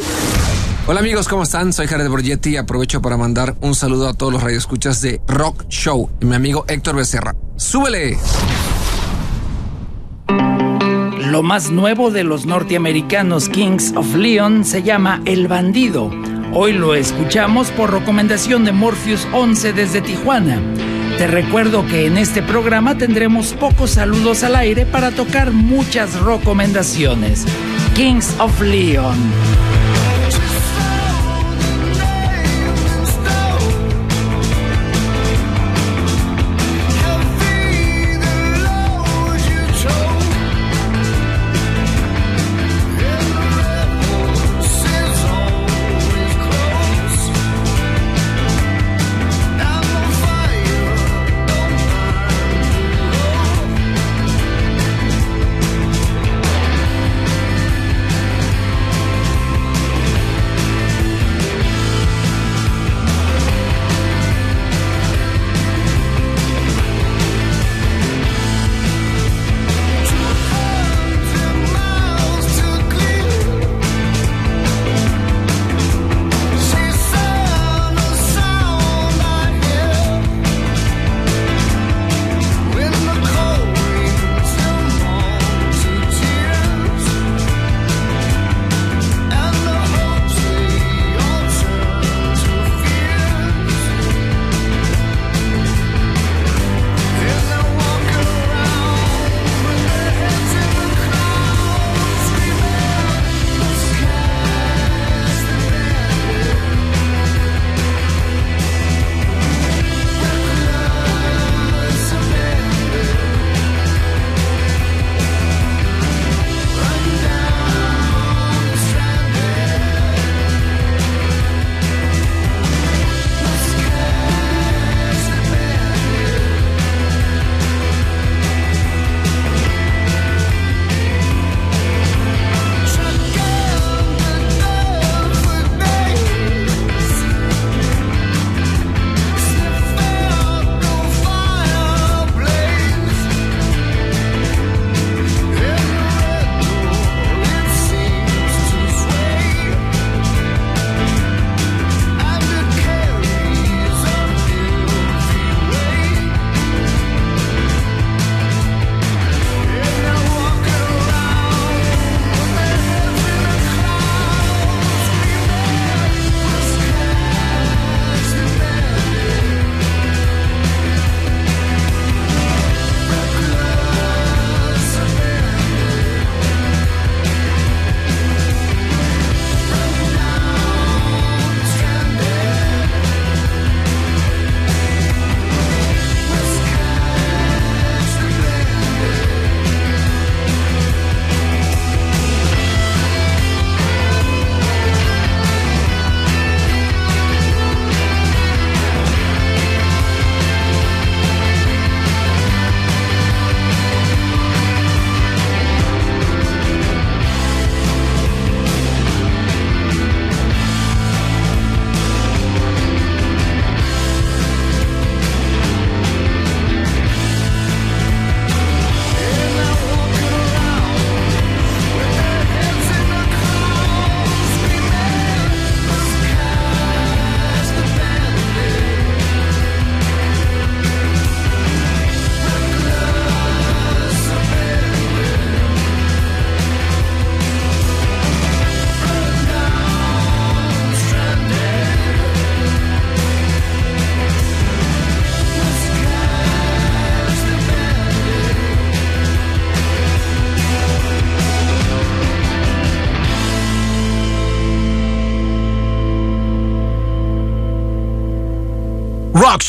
Hola 0.86 1.00
amigos, 1.00 1.28
¿cómo 1.28 1.44
están? 1.44 1.72
Soy 1.72 1.86
Jared 1.86 2.08
Borgetti 2.08 2.50
y 2.50 2.56
aprovecho 2.56 3.00
para 3.00 3.16
mandar 3.16 3.56
un 3.62 3.74
saludo 3.74 4.08
a 4.08 4.14
todos 4.14 4.32
los 4.32 4.42
radioescuchas 4.42 5.00
de 5.00 5.20
Rock 5.26 5.64
Show 5.68 6.10
y 6.20 6.26
mi 6.26 6.34
amigo 6.34 6.64
Héctor 6.68 6.96
Becerra. 6.96 7.34
¡Súbele! 7.56 8.18
Lo 11.30 11.42
más 11.42 11.70
nuevo 11.70 12.10
de 12.10 12.24
los 12.24 12.44
norteamericanos 12.44 13.48
Kings 13.48 13.94
of 13.96 14.14
Leon 14.14 14.64
se 14.64 14.82
llama 14.82 15.22
El 15.24 15.48
Bandido. 15.48 16.10
Hoy 16.52 16.72
lo 16.72 16.94
escuchamos 16.94 17.70
por 17.70 17.92
recomendación 17.92 18.64
de 18.64 18.72
Morpheus 18.72 19.26
11 19.32 19.72
desde 19.72 20.02
Tijuana. 20.02 20.60
Te 21.18 21.28
recuerdo 21.28 21.86
que 21.86 22.06
en 22.06 22.18
este 22.18 22.42
programa 22.42 22.98
tendremos 22.98 23.52
pocos 23.52 23.92
saludos 23.92 24.42
al 24.42 24.56
aire 24.56 24.84
para 24.84 25.12
tocar 25.12 25.52
muchas 25.52 26.20
recomendaciones. 26.20 27.44
Kings 27.94 28.34
of 28.40 28.60
Leon. 28.60 29.14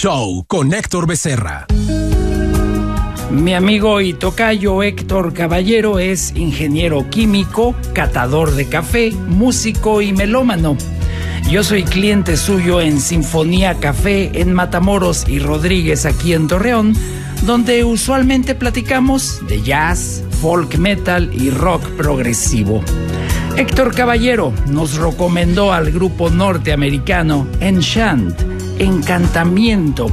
Show 0.06 0.46
con 0.48 0.72
Héctor 0.72 1.08
Becerra. 1.08 1.66
Mi 3.32 3.56
amigo 3.56 4.02
y 4.02 4.14
tocayo 4.14 4.84
Héctor 4.84 5.34
Caballero 5.34 5.98
es 5.98 6.32
ingeniero 6.36 7.10
químico, 7.10 7.74
catador 7.92 8.52
de 8.52 8.70
café, 8.70 9.10
músico 9.12 10.04
y 10.04 10.14
melómano. 10.14 10.78
Yo 11.50 11.64
soy 11.64 11.82
cliente 11.82 12.38
suyo 12.38 12.82
en 12.82 13.02
Sinfonía 13.02 13.80
Café 13.80 14.40
en 14.40 14.54
Matamoros 14.54 15.28
y 15.28 15.40
Rodríguez 15.40 16.06
aquí 16.06 16.34
en 16.34 16.48
Torreón, 16.48 16.94
donde 17.48 17.84
usualmente 17.84 18.54
platicamos 18.54 19.42
de 19.48 19.64
jazz, 19.64 20.24
folk 20.40 20.78
metal 20.78 21.32
y 21.34 21.50
rock 21.50 21.82
progresivo. 21.98 22.84
Héctor 23.58 23.96
Caballero 23.96 24.54
nos 24.68 24.98
recomendó 24.98 25.74
al 25.74 25.92
grupo 25.92 26.30
norteamericano 26.30 27.48
Enchant 27.60 28.55
Encantamiento 28.80 30.08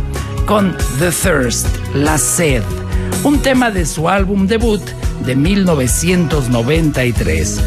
con 0.46 0.76
The 0.98 1.10
Thirst, 1.10 1.66
La 1.94 2.18
Sed, 2.18 2.62
un 3.24 3.40
tema 3.40 3.70
de 3.70 3.86
su 3.86 4.06
álbum 4.08 4.46
debut 4.46 4.82
de 5.24 5.34
1993. 5.36 7.60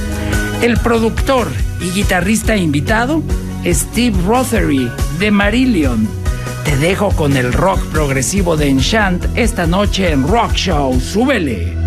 El 0.62 0.78
productor 0.78 1.48
y 1.82 1.90
guitarrista 1.92 2.56
invitado, 2.56 3.24
Steve 3.66 4.16
Rothery 4.26 4.90
de 5.20 5.32
Marillion. 5.32 6.08
Te 6.64 6.78
dejo 6.78 7.10
con 7.12 7.36
el 7.38 7.54
rock 7.54 7.86
progresivo 7.88 8.56
de 8.58 8.70
Enchant 8.70 9.24
esta 9.36 9.68
noche 9.68 10.12
en 10.12 10.28
Rock 10.28 10.54
Show. 10.54 11.00
Súbele. 11.00 11.85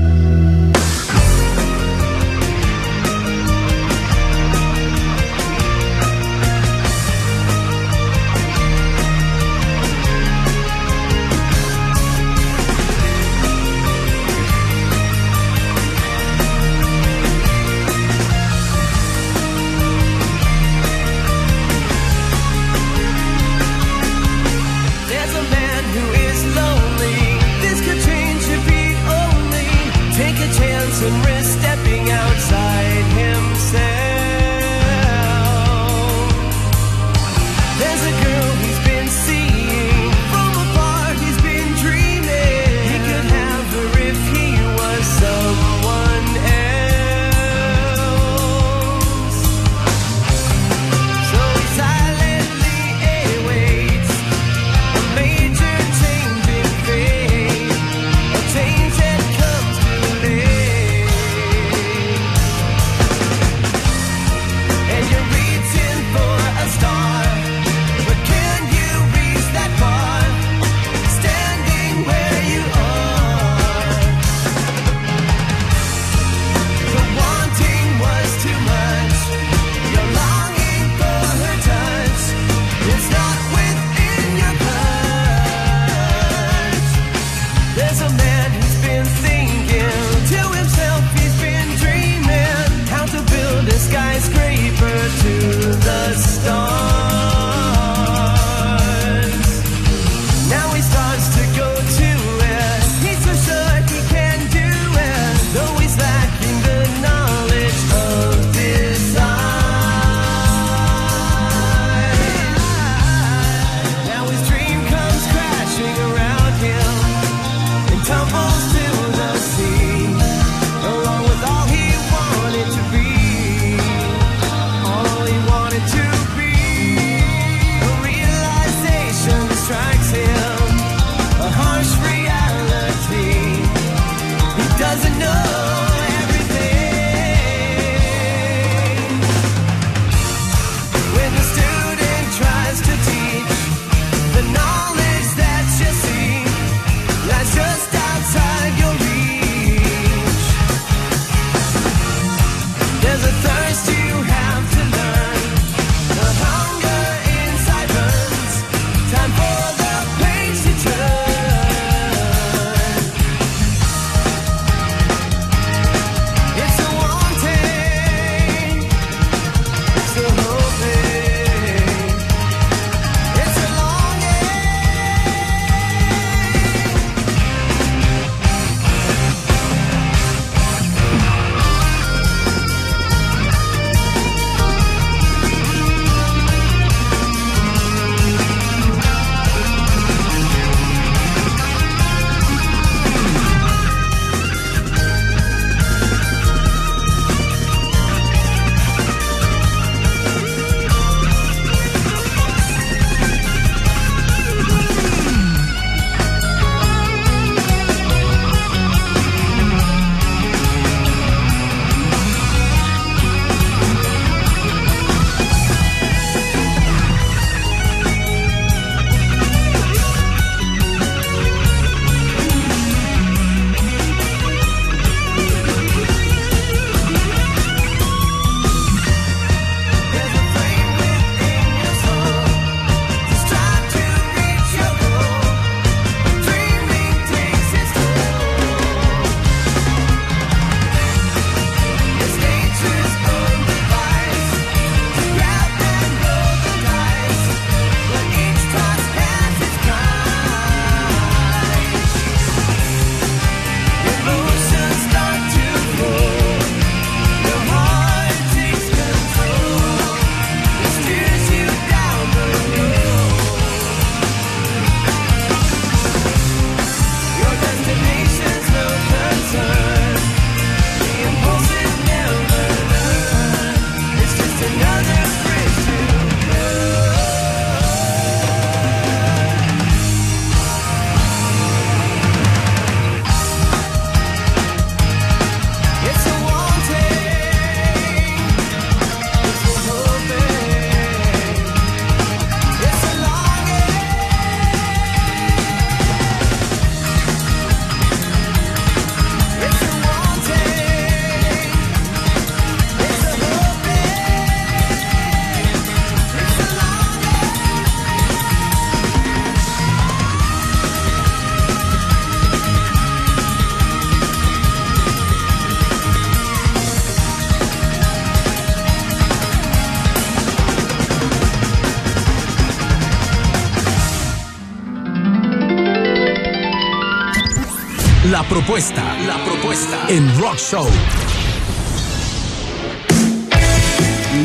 propuesta. 328.49 329.03
La 329.27 329.37
propuesta. 329.45 330.07
En 330.09 330.39
Rock 330.41 330.57
Show. 330.57 330.89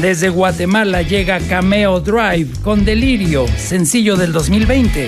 Desde 0.02 0.30
Guatemala 0.30 1.02
llega 1.02 1.40
Cameo 1.40 2.00
Drive 2.00 2.60
con 2.62 2.84
Delirio, 2.84 3.46
sencillo 3.58 4.18
del 4.18 4.34
2020. 4.34 5.08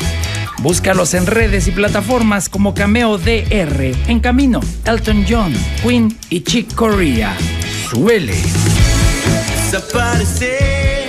Búscalos 0.60 1.14
en 1.14 1.26
redes 1.26 1.68
y 1.68 1.72
plataformas 1.72 2.48
como 2.48 2.74
Cameo 2.74 3.18
DR, 3.18 3.94
En 4.08 4.20
Camino, 4.20 4.62
Elton 4.86 5.26
John, 5.28 5.54
Queen 5.84 6.16
y 6.30 6.42
Chick 6.42 6.74
Corea. 6.74 7.36
Suele. 7.90 8.36
Desaparecer 9.72 11.08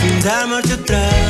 sin 0.00 0.22
dar 0.22 0.48
marcha 0.48 0.74
atrás. 0.74 1.25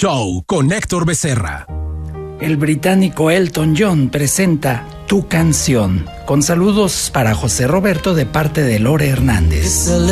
Show 0.00 0.44
con 0.46 0.70
Héctor 0.70 1.06
Becerra. 1.06 1.66
El 2.40 2.56
británico 2.56 3.32
Elton 3.32 3.74
John 3.76 4.10
presenta 4.10 4.86
Tu 5.08 5.26
canción. 5.26 6.06
Con 6.24 6.44
saludos 6.44 7.10
para 7.12 7.34
José 7.34 7.66
Roberto 7.66 8.14
de 8.14 8.24
parte 8.24 8.62
de 8.62 8.78
Lore 8.78 9.08
Hernández. 9.08 9.88
I'm 9.88 10.06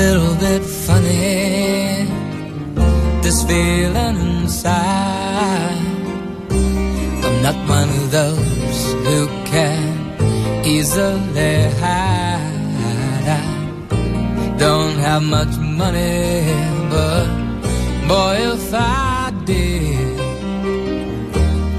not 7.43 7.55
one 7.69 7.89
of 7.89 8.11
those 8.11 8.95
who 9.05 9.29
can 9.49 10.17
easily 10.65 11.71
have. 11.81 12.41
don't 14.59 14.99
have 14.99 15.23
much 15.23 15.57
money, 15.59 16.43
but 16.91 17.29
boy, 18.09 18.53
if 18.53 18.75
I 18.75 19.06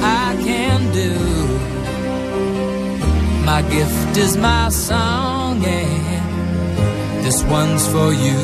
I 0.00 0.36
can 0.44 0.92
do. 0.92 1.12
My 3.44 3.62
gift 3.62 4.16
is 4.16 4.36
my 4.36 4.68
song, 4.68 5.64
and 5.64 7.24
this 7.24 7.42
one's 7.44 7.86
for 7.88 8.12
you. 8.12 8.40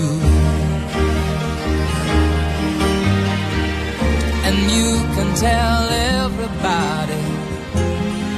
And 4.46 4.56
you 4.76 4.90
can 5.16 5.34
tell 5.36 5.82
everybody 6.20 7.24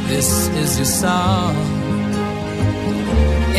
this 0.09 0.49
is 0.63 0.77
your 0.79 0.87
song. 0.87 1.55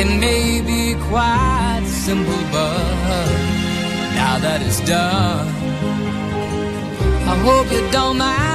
It 0.02 0.10
may 0.20 0.62
be 0.62 0.96
quite 1.10 1.86
simple, 1.86 2.44
but 2.52 3.28
now 4.20 4.40
that 4.40 4.62
it's 4.62 4.82
done, 4.82 5.48
I 7.32 7.36
hope 7.46 7.72
you 7.72 7.92
don't 7.92 8.18
mind. 8.18 8.55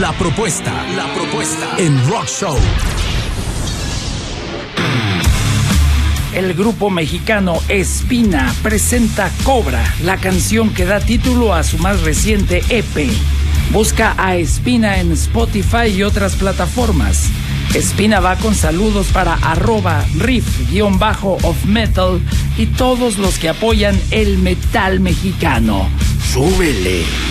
La 0.00 0.12
propuesta, 0.12 0.72
la 0.96 1.12
propuesta 1.12 1.76
en 1.76 2.08
Rock 2.08 2.26
Show. 2.26 3.09
El 6.40 6.54
grupo 6.54 6.88
mexicano 6.88 7.58
Espina 7.68 8.54
presenta 8.62 9.30
Cobra, 9.44 9.84
la 10.02 10.16
canción 10.16 10.72
que 10.72 10.86
da 10.86 10.98
título 10.98 11.52
a 11.52 11.62
su 11.62 11.76
más 11.76 12.00
reciente 12.00 12.64
EP. 12.70 13.10
Busca 13.72 14.14
a 14.16 14.36
Espina 14.36 15.00
en 15.00 15.12
Spotify 15.12 15.88
y 15.94 16.02
otras 16.02 16.36
plataformas. 16.36 17.26
Espina 17.74 18.20
va 18.20 18.36
con 18.36 18.54
saludos 18.54 19.08
para 19.08 19.34
arroba 19.34 20.02
riff-of 20.16 21.64
metal 21.66 22.22
y 22.56 22.64
todos 22.64 23.18
los 23.18 23.38
que 23.38 23.50
apoyan 23.50 24.00
el 24.10 24.38
metal 24.38 24.98
mexicano. 24.98 25.90
¡Súbele! 26.32 27.29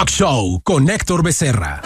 Talk 0.00 0.08
Show 0.08 0.62
con 0.62 0.88
Héctor 0.88 1.22
Becerra. 1.22 1.82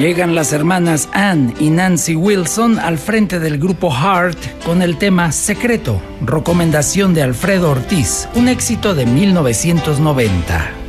Llegan 0.00 0.34
las 0.34 0.52
hermanas 0.52 1.08
Ann 1.12 1.54
y 1.60 1.70
Nancy 1.70 2.16
Wilson 2.16 2.80
al 2.80 2.98
frente 2.98 3.38
del 3.38 3.56
grupo 3.58 3.88
Heart 3.88 4.64
con 4.64 4.82
el 4.82 4.98
tema 4.98 5.30
Secreto, 5.30 6.02
recomendación 6.22 7.14
de 7.14 7.22
Alfredo 7.22 7.70
Ortiz, 7.70 8.28
un 8.34 8.48
éxito 8.48 8.96
de 8.96 9.06
1990. 9.06 10.83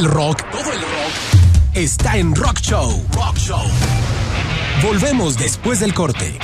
el 0.00 0.06
rock, 0.06 0.42
todo 0.50 0.72
el 0.72 0.80
rock 0.80 1.12
está 1.74 2.16
en 2.16 2.34
Rock 2.34 2.58
Show. 2.60 3.04
Rock 3.12 3.36
Show. 3.36 3.60
Volvemos 4.82 5.36
después 5.36 5.80
del 5.80 5.92
corte. 5.92 6.38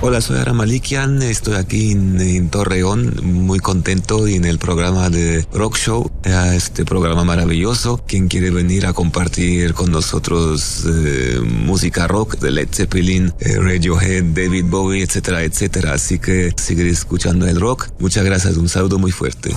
Hola, 0.00 0.20
soy 0.20 0.38
Ara 0.38 0.52
Malikian, 0.52 1.22
estoy 1.22 1.54
aquí 1.54 1.90
en, 1.90 2.20
en, 2.20 2.50
Torreón, 2.50 3.14
muy 3.22 3.58
contento 3.58 4.28
y 4.28 4.34
en 4.34 4.44
el 4.44 4.58
programa 4.58 5.10
de 5.10 5.44
Rock 5.52 5.76
Show, 5.76 6.12
este 6.54 6.84
programa 6.84 7.24
maravilloso. 7.24 8.04
Quien 8.06 8.28
quiere 8.28 8.50
venir 8.50 8.86
a 8.86 8.92
compartir 8.92 9.74
con 9.74 9.90
nosotros 9.90 10.84
eh, 10.86 11.40
música 11.40 12.06
rock 12.06 12.38
de 12.38 12.52
Led 12.52 12.68
Zeppelin, 12.70 13.32
eh, 13.40 13.58
Radiohead, 13.58 14.22
David 14.22 14.66
Bowie, 14.66 15.02
etcétera, 15.02 15.42
etcétera. 15.42 15.94
Así 15.94 16.20
que 16.20 16.52
seguir 16.56 16.86
escuchando 16.86 17.48
el 17.48 17.60
rock. 17.60 17.88
Muchas 17.98 18.24
gracias, 18.24 18.56
un 18.56 18.68
saludo 18.68 19.00
muy 19.00 19.10
fuerte. 19.10 19.50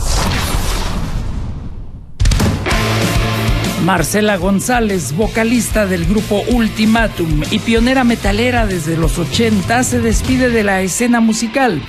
Marcela 3.88 4.36
González, 4.36 5.16
vocalista 5.16 5.86
del 5.86 6.06
grupo 6.08 6.44
Ultimatum 6.50 7.42
y 7.52 7.60
pionera 7.60 8.04
metalera 8.04 8.68
desde 8.68 8.98
los 8.98 9.18
80, 9.18 9.82
se 9.86 10.02
despide 10.02 10.50
de 10.50 10.66
la 10.66 10.82
escena 10.82 11.22
musical. 11.22 11.82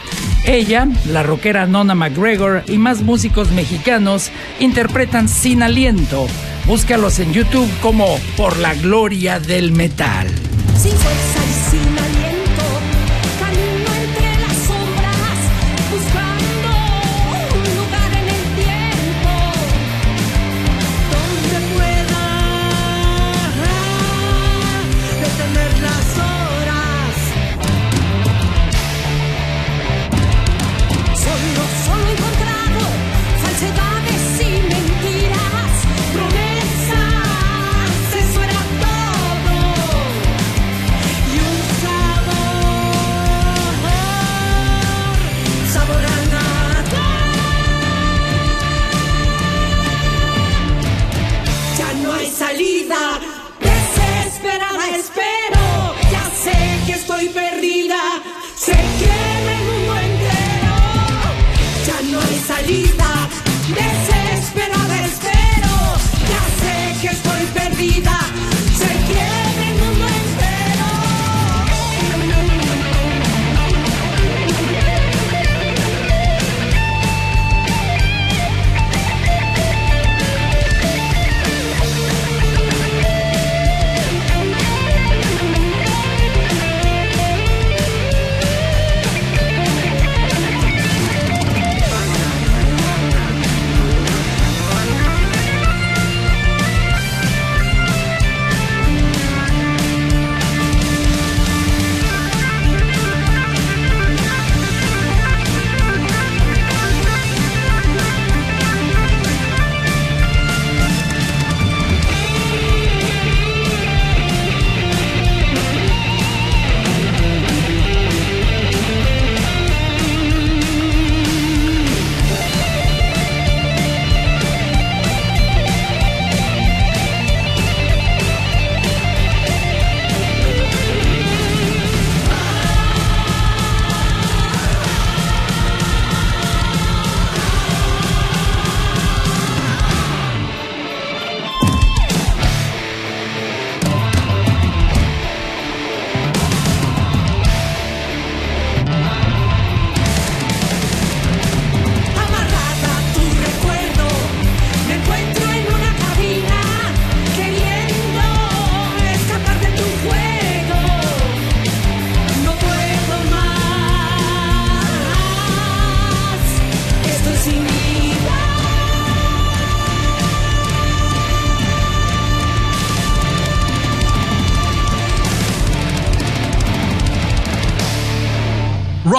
Ella, 0.45 0.87
la 1.11 1.25
rockera 1.25 1.67
Nona 1.67 1.97
McGregor 1.97 2.63
y 2.69 2.79
más 2.79 3.03
músicos 3.03 3.51
mexicanos 3.51 4.31
interpretan 4.61 5.29
Sin 5.29 5.61
Aliento. 5.61 6.29
Búscalos 6.67 7.19
en 7.19 7.33
YouTube 7.33 7.69
como 7.81 8.07
Por 8.37 8.59
la 8.59 8.75
Gloria 8.75 9.41
del 9.41 9.73
Metal. 9.73 10.29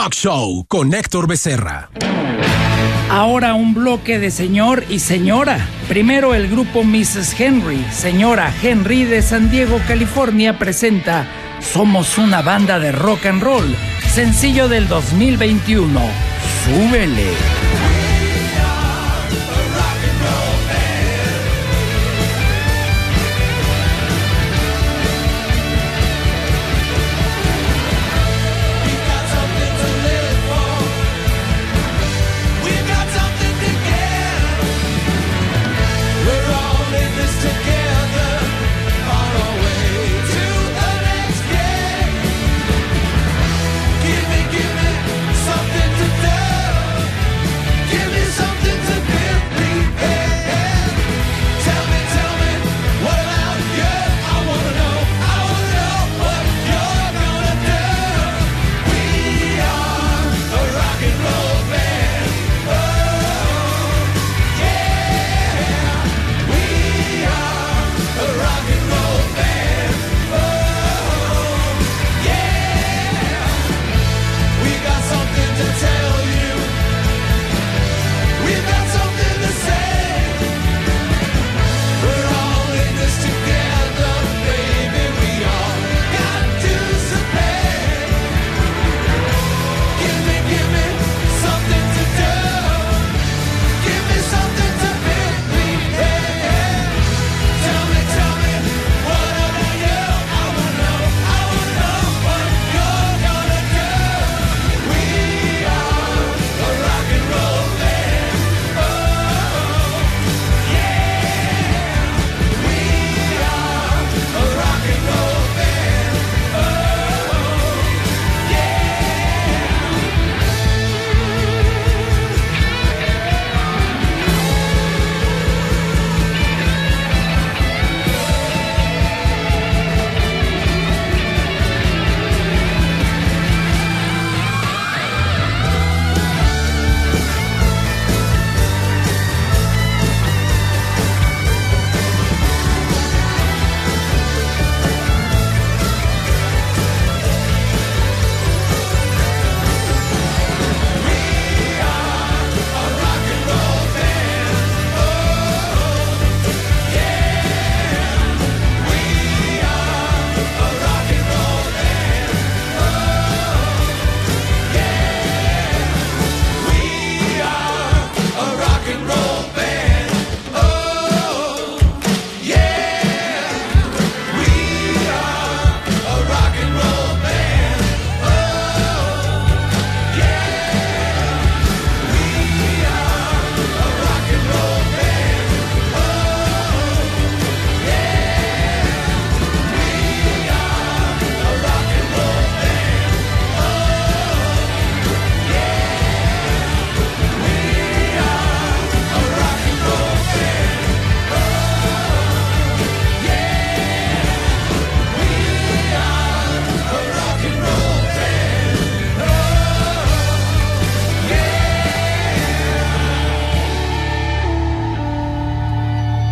Rock 0.01 0.13
Show 0.13 0.65
con 0.69 0.93
Héctor 0.93 1.27
Becerra. 1.27 1.89
Ahora 3.09 3.53
un 3.53 3.73
bloque 3.73 4.17
de 4.17 4.31
señor 4.31 4.85
y 4.87 4.99
señora. 4.99 5.67
Primero 5.89 6.33
el 6.35 6.47
grupo 6.49 6.85
Mrs. 6.85 7.37
Henry. 7.37 7.85
Señora 7.91 8.53
Henry 8.63 9.03
de 9.03 9.21
San 9.21 9.51
Diego, 9.51 9.77
California 9.89 10.57
presenta 10.57 11.27
Somos 11.59 12.17
una 12.17 12.41
banda 12.41 12.79
de 12.79 12.93
rock 12.93 13.25
and 13.25 13.43
roll. 13.43 13.75
Sencillo 14.07 14.69
del 14.69 14.87
2021. 14.87 15.99
Súbele. 16.63 17.33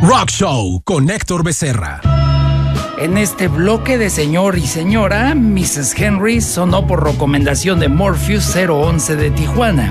Rock 0.07 0.29
Show 0.29 0.81
con 0.85 1.09
Héctor 1.09 1.43
Becerra. 1.43 1.99
En 2.97 3.17
este 3.17 3.49
bloque 3.49 3.97
de 3.97 4.09
señor 4.09 4.57
y 4.57 4.65
señora, 4.65 5.35
Mrs. 5.35 5.99
Henry 5.99 6.39
sonó 6.39 6.88
por 6.88 7.03
recomendación 7.03 7.81
de 7.81 7.89
Morpheus 7.89 8.55
011 8.55 9.17
de 9.17 9.31
Tijuana. 9.31 9.89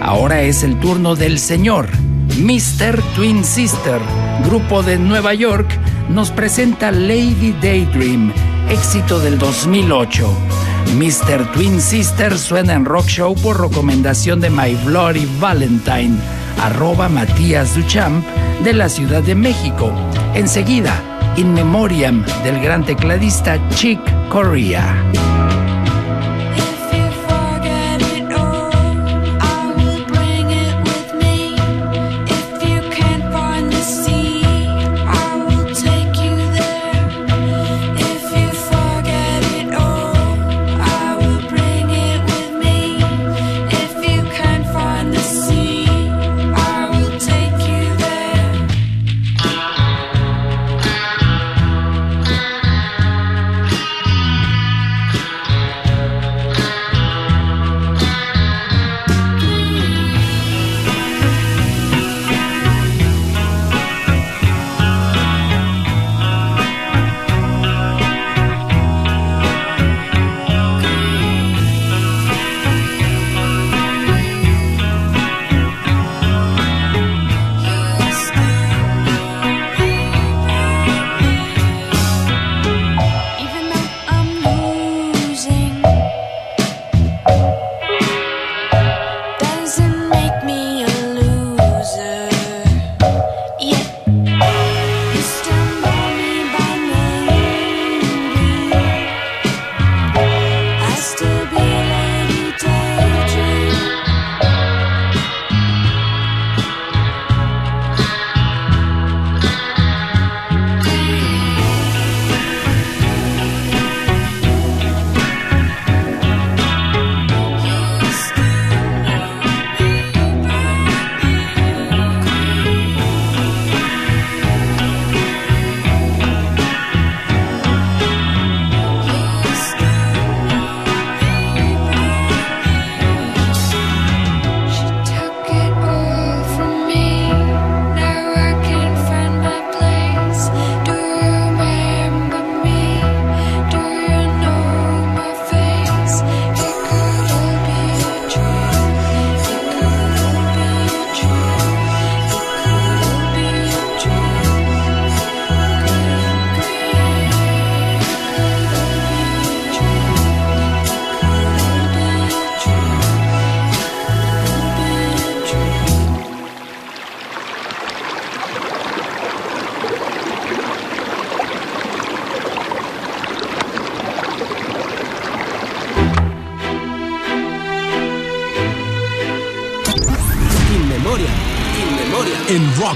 Ahora 0.00 0.40
es 0.40 0.62
el 0.62 0.80
turno 0.80 1.14
del 1.14 1.38
señor. 1.38 1.90
Mr. 2.38 3.02
Twin 3.14 3.44
Sister, 3.44 4.00
grupo 4.46 4.82
de 4.82 4.96
Nueva 4.96 5.34
York, 5.34 5.68
nos 6.08 6.30
presenta 6.30 6.90
Lady 6.90 7.54
Daydream, 7.60 8.32
éxito 8.70 9.20
del 9.20 9.38
2008. 9.38 10.69
Mr. 10.96 11.50
Twin 11.52 11.80
Sister 11.80 12.38
suena 12.38 12.74
en 12.74 12.84
Rock 12.84 13.06
Show 13.06 13.34
por 13.34 13.60
recomendación 13.60 14.40
de 14.40 14.50
My 14.50 14.74
Bloody 14.84 15.26
Valentine, 15.40 16.16
arroba 16.60 17.08
Matías 17.08 17.74
Duchamp 17.74 18.24
de 18.64 18.72
la 18.72 18.88
Ciudad 18.88 19.22
de 19.22 19.34
México. 19.34 19.92
Enseguida, 20.34 20.92
In 21.36 21.54
Memoriam 21.54 22.24
del 22.44 22.60
gran 22.60 22.84
tecladista 22.84 23.58
Chick 23.70 24.00
Corea. 24.28 25.39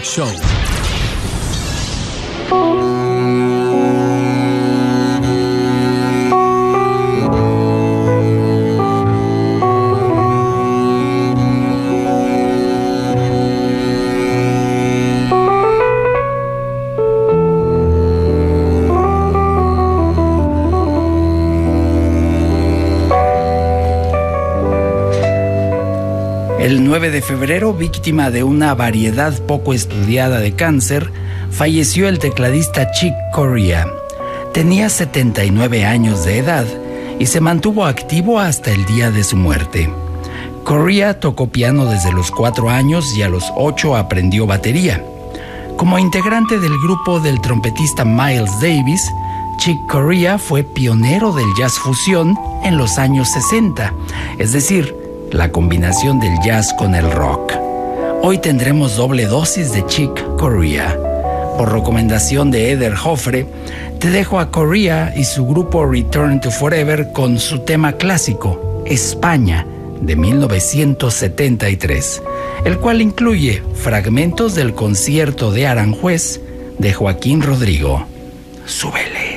Show. 0.05 0.54
El 26.65 26.83
9 26.83 27.11
de 27.11 27.21
febrero, 27.21 27.75
víctima 27.75 28.31
de 28.31 28.43
una 28.43 28.75
variedad 28.75 29.39
poco 29.43 29.75
estudiada 29.75 30.39
de 30.39 30.55
cáncer, 30.55 31.13
falleció 31.51 32.09
el 32.09 32.19
tecladista 32.19 32.91
Chick 32.91 33.13
Corea. 33.35 33.87
Tenía 34.55 34.89
79 34.89 35.85
años 35.85 36.25
de 36.25 36.39
edad 36.39 36.65
y 37.19 37.27
se 37.27 37.43
mantuvo 37.43 37.85
activo 37.85 38.41
hasta 38.41 38.71
el 38.71 38.87
día 38.87 39.11
de 39.11 39.25
su 39.25 39.37
muerte. 39.37 39.91
Corea 40.65 41.21
tocó 41.21 41.49
piano 41.49 41.85
desde 41.85 42.13
los 42.13 42.31
4 42.31 42.71
años 42.71 43.15
y 43.15 43.21
a 43.21 43.29
los 43.29 43.45
8 43.57 43.95
aprendió 43.95 44.47
batería. 44.47 45.05
Como 45.77 45.99
integrante 45.99 46.59
del 46.59 46.73
grupo 46.83 47.21
del 47.21 47.43
trompetista 47.43 48.07
Miles 48.07 48.59
Davis, 48.63 49.03
Chick 49.59 49.87
Corea 49.87 50.39
fue 50.39 50.63
pionero 50.63 51.31
del 51.35 51.53
jazz 51.59 51.75
fusión 51.75 52.35
en 52.63 52.79
los 52.79 52.97
años 52.97 53.31
60, 53.33 53.93
es 54.39 54.53
decir, 54.53 55.04
la 55.35 55.51
combinación 55.51 56.21
del 56.21 56.39
jazz 56.45 56.73
con 56.75 56.95
el 56.95 57.11
rock. 57.11 57.55
Hoy 58.23 58.39
tendremos 58.39 58.97
doble 58.97 59.27
dosis 59.27 59.73
de 59.73 59.85
Chick 59.87 60.37
Corea. 60.37 60.97
Por 61.59 61.73
recomendación 61.73 62.53
de 62.53 62.71
Eder 62.71 62.95
Hoffre, 63.05 63.45
te 63.99 64.11
dejo 64.11 64.39
a 64.39 64.53
Corea 64.53 65.13
y 65.17 65.25
su 65.25 65.45
grupo 65.45 65.85
Return 65.85 66.41
to 66.41 66.53
Forever 66.53 67.11
con 67.13 67.41
su 67.41 67.59
tema 67.61 67.95
clásico, 67.95 68.85
España, 68.87 69.67
de 70.01 70.15
1973, 70.15 72.23
el 72.65 72.79
cual 72.79 73.03
incluye 73.03 73.61
fragmentos 73.75 74.55
del 74.55 74.73
concierto 74.73 75.51
de 75.51 75.67
Aranjuez 75.67 76.41
de 76.79 76.93
Joaquín 76.93 77.43
Rodrigo. 77.43 78.07
Súbele. 78.67 79.34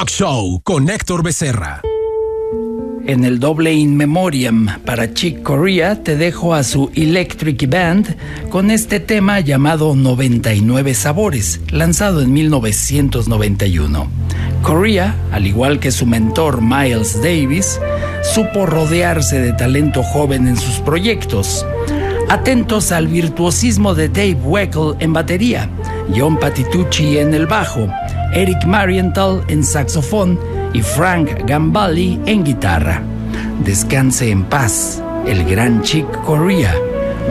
Rock 0.00 0.08
Show 0.08 0.62
con 0.64 0.88
Héctor 0.88 1.22
Becerra. 1.22 1.82
En 3.04 3.22
el 3.22 3.38
doble 3.38 3.74
In 3.74 3.98
Memoriam 3.98 4.78
para 4.86 5.12
Chick 5.12 5.42
Corea 5.42 6.02
te 6.02 6.16
dejo 6.16 6.54
a 6.54 6.62
su 6.62 6.90
Electric 6.94 7.68
Band 7.68 8.16
con 8.48 8.70
este 8.70 8.98
tema 8.98 9.40
llamado 9.40 9.94
99 9.94 10.94
Sabores, 10.94 11.60
lanzado 11.68 12.22
en 12.22 12.32
1991. 12.32 14.10
Corea, 14.62 15.14
al 15.32 15.46
igual 15.46 15.78
que 15.80 15.90
su 15.90 16.06
mentor 16.06 16.62
Miles 16.62 17.20
Davis, 17.20 17.78
supo 18.22 18.64
rodearse 18.64 19.38
de 19.38 19.52
talento 19.52 20.02
joven 20.02 20.48
en 20.48 20.56
sus 20.56 20.76
proyectos. 20.76 21.66
Atentos 22.30 22.90
al 22.90 23.06
virtuosismo 23.06 23.94
de 23.94 24.08
Dave 24.08 24.38
Weckl 24.44 24.96
en 24.98 25.12
batería, 25.12 25.68
John 26.16 26.38
Patitucci 26.38 27.18
en 27.18 27.34
el 27.34 27.46
bajo, 27.46 27.86
Eric 28.32 28.64
Marienthal 28.64 29.42
en 29.48 29.64
saxofón 29.64 30.38
y 30.72 30.82
Frank 30.82 31.44
Gambale 31.46 32.18
en 32.26 32.44
guitarra. 32.44 33.02
Descanse 33.64 34.30
en 34.30 34.44
paz, 34.44 35.02
el 35.26 35.44
gran 35.44 35.82
Chick 35.82 36.06
Corea, 36.24 36.74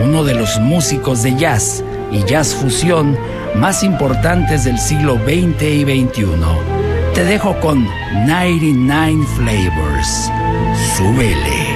uno 0.04 0.24
de 0.24 0.36
los 0.36 0.60
músicos 0.60 1.24
de 1.24 1.36
jazz 1.36 1.84
y 2.12 2.24
jazz 2.24 2.54
fusión 2.54 3.18
más 3.56 3.84
importantes 3.84 4.66
del 4.66 4.78
siglo 4.78 5.16
XX 5.16 5.64
y 5.64 5.84
XXI. 5.84 6.26
Te 7.14 7.24
dejo 7.24 7.60
con 7.60 7.86
99 8.28 9.26
Flavors. 9.36 10.32
Súbele. 10.96 11.69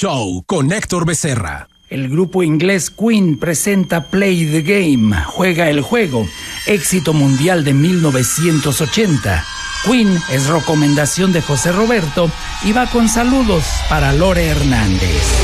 Show 0.00 0.44
con 0.46 0.72
Héctor 0.72 1.04
Becerra. 1.04 1.68
El 1.90 2.08
grupo 2.08 2.42
inglés 2.42 2.90
Queen 2.90 3.38
presenta 3.38 4.06
Play 4.06 4.46
the 4.46 4.62
Game, 4.62 5.14
Juega 5.26 5.68
el 5.68 5.82
Juego, 5.82 6.26
éxito 6.64 7.12
mundial 7.12 7.64
de 7.64 7.74
1980. 7.74 9.44
Queen 9.84 10.18
es 10.30 10.46
recomendación 10.46 11.34
de 11.34 11.42
José 11.42 11.72
Roberto 11.72 12.30
y 12.64 12.72
va 12.72 12.86
con 12.86 13.10
saludos 13.10 13.66
para 13.90 14.14
Lore 14.14 14.46
Hernández. 14.46 15.39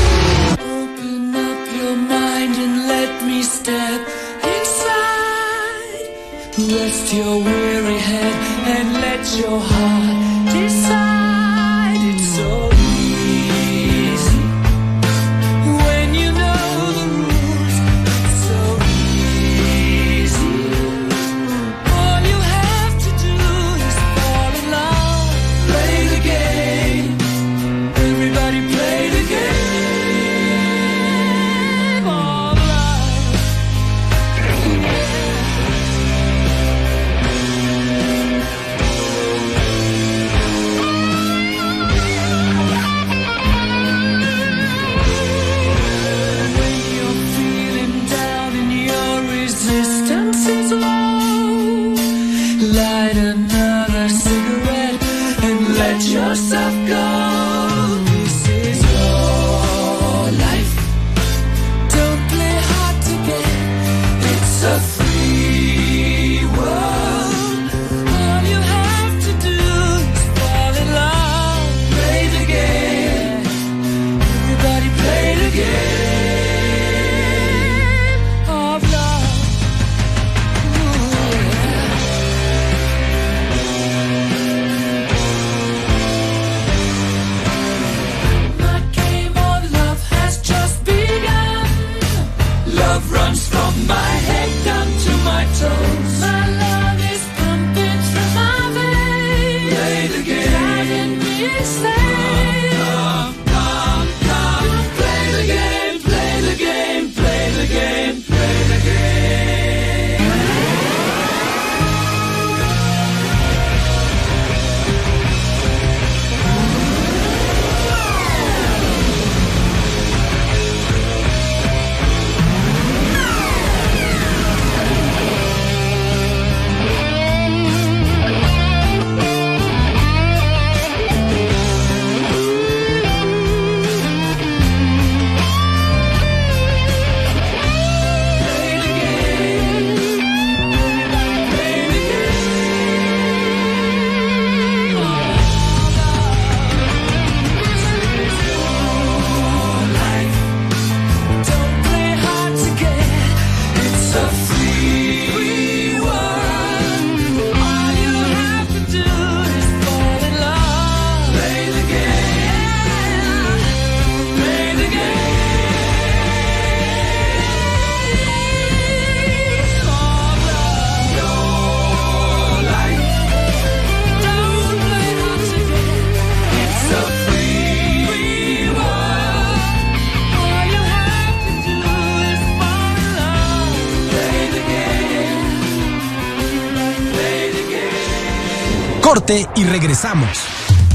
Corte 189.27 189.49
y 189.57 189.65
regresamos. 189.65 190.29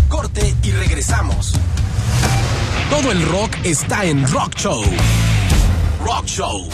Corte 0.09 0.55
y 0.63 0.71
regresamos. 0.71 1.53
Todo 2.89 3.13
el 3.13 3.29
rock 3.29 3.55
está 3.63 4.07
en 4.07 4.27
Rock 4.27 4.55
Show. 4.57 4.83
Rock 6.03 6.25
Show. 6.25 6.67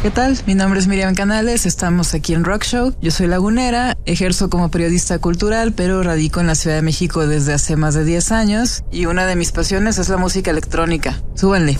¿Qué 0.00 0.10
tal? 0.10 0.38
Mi 0.46 0.54
nombre 0.54 0.80
es 0.80 0.86
Miriam 0.86 1.14
Canales, 1.14 1.66
estamos 1.66 2.14
aquí 2.14 2.32
en 2.32 2.44
Rock 2.44 2.64
Show. 2.64 2.94
Yo 3.02 3.10
soy 3.10 3.26
lagunera, 3.26 3.98
ejerzo 4.06 4.48
como 4.48 4.70
periodista 4.70 5.18
cultural, 5.18 5.74
pero 5.74 6.02
radico 6.02 6.40
en 6.40 6.46
la 6.46 6.54
Ciudad 6.54 6.76
de 6.76 6.82
México 6.82 7.26
desde 7.26 7.52
hace 7.52 7.76
más 7.76 7.92
de 7.92 8.06
10 8.06 8.32
años 8.32 8.82
y 8.90 9.04
una 9.04 9.26
de 9.26 9.36
mis 9.36 9.52
pasiones 9.52 9.98
es 9.98 10.08
la 10.08 10.16
música 10.16 10.50
electrónica. 10.50 11.20
Súbanle. 11.34 11.76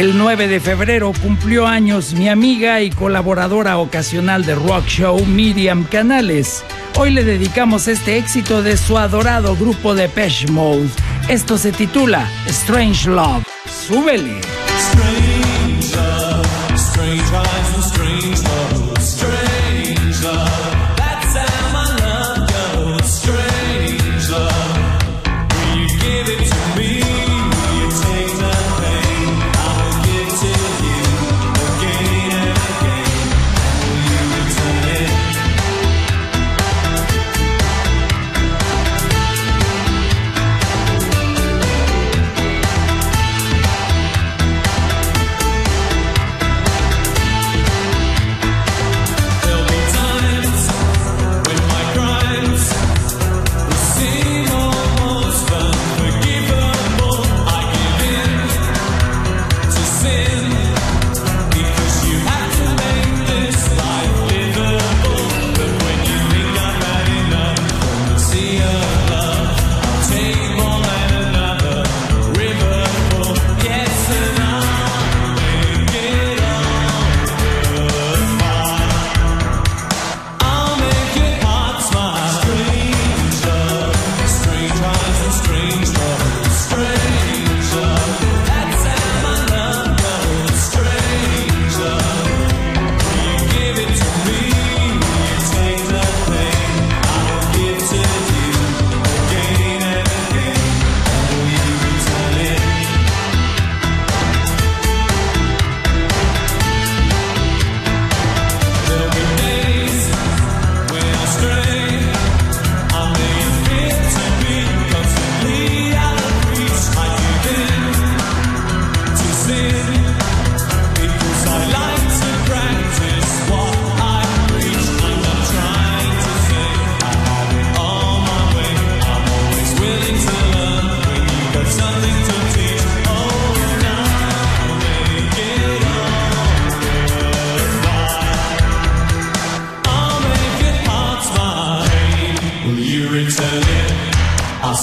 El 0.00 0.16
9 0.16 0.48
de 0.48 0.60
febrero 0.60 1.12
cumplió 1.12 1.66
años 1.66 2.14
mi 2.14 2.30
amiga 2.30 2.80
y 2.80 2.88
colaboradora 2.88 3.76
ocasional 3.76 4.46
de 4.46 4.54
Rock 4.54 4.86
Show, 4.86 5.26
Miriam 5.26 5.84
Canales. 5.84 6.64
Hoy 6.96 7.10
le 7.10 7.22
dedicamos 7.22 7.86
este 7.86 8.16
éxito 8.16 8.62
de 8.62 8.78
su 8.78 8.96
adorado 8.96 9.54
grupo 9.56 9.94
de 9.94 10.08
Pesh 10.08 10.48
Mode. 10.48 10.88
Esto 11.28 11.58
se 11.58 11.70
titula 11.72 12.26
Strange 12.46 13.10
Love. 13.10 13.44
¡Súbele! 13.66 14.59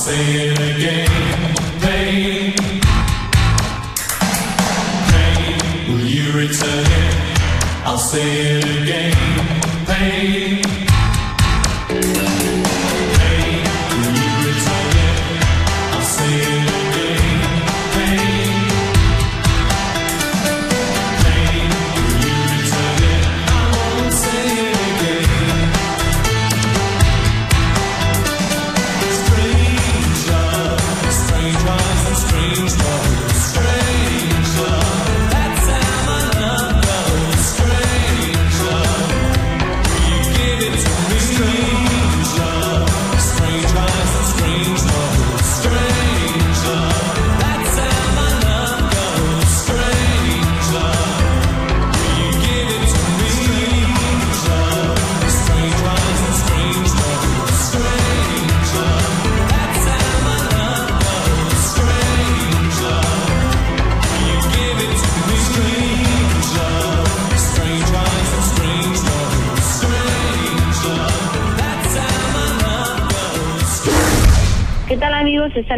say 0.08 0.48
it 0.48 0.60
again. 0.60 1.67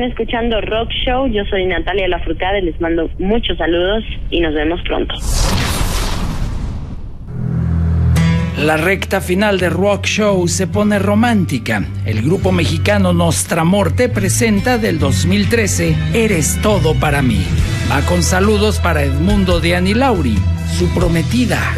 escuchando 0.10 0.60
Rock 0.62 0.90
Show. 1.06 1.28
Yo 1.28 1.44
soy 1.46 1.66
Natalia 1.66 2.08
Lafourcade, 2.08 2.62
les 2.62 2.80
mando 2.82 3.10
muchos 3.20 3.58
saludos 3.58 4.04
y 4.30 4.42
nos 4.42 4.54
vemos 4.54 4.82
pronto. 4.84 5.16
La 8.58 8.76
recta 8.76 9.22
final 9.22 9.58
de 9.58 9.70
Rock 9.70 10.06
Show 10.06 10.48
se 10.50 10.68
pone 10.68 11.00
romántica. 11.00 11.82
El 12.06 12.22
grupo 12.22 12.52
mexicano 12.52 13.14
Nostramorte 13.14 14.10
presenta 14.10 14.78
del 14.78 15.00
2013 15.00 15.96
Eres 16.14 16.60
todo 16.62 16.94
para 16.94 17.22
mí. 17.22 17.42
Va 17.90 18.02
con 18.02 18.22
saludos 18.22 18.80
para 18.80 19.04
Edmundo 19.04 19.62
de 19.62 19.96
Lauri, 19.96 20.36
su 20.78 20.94
prometida. 20.94 21.74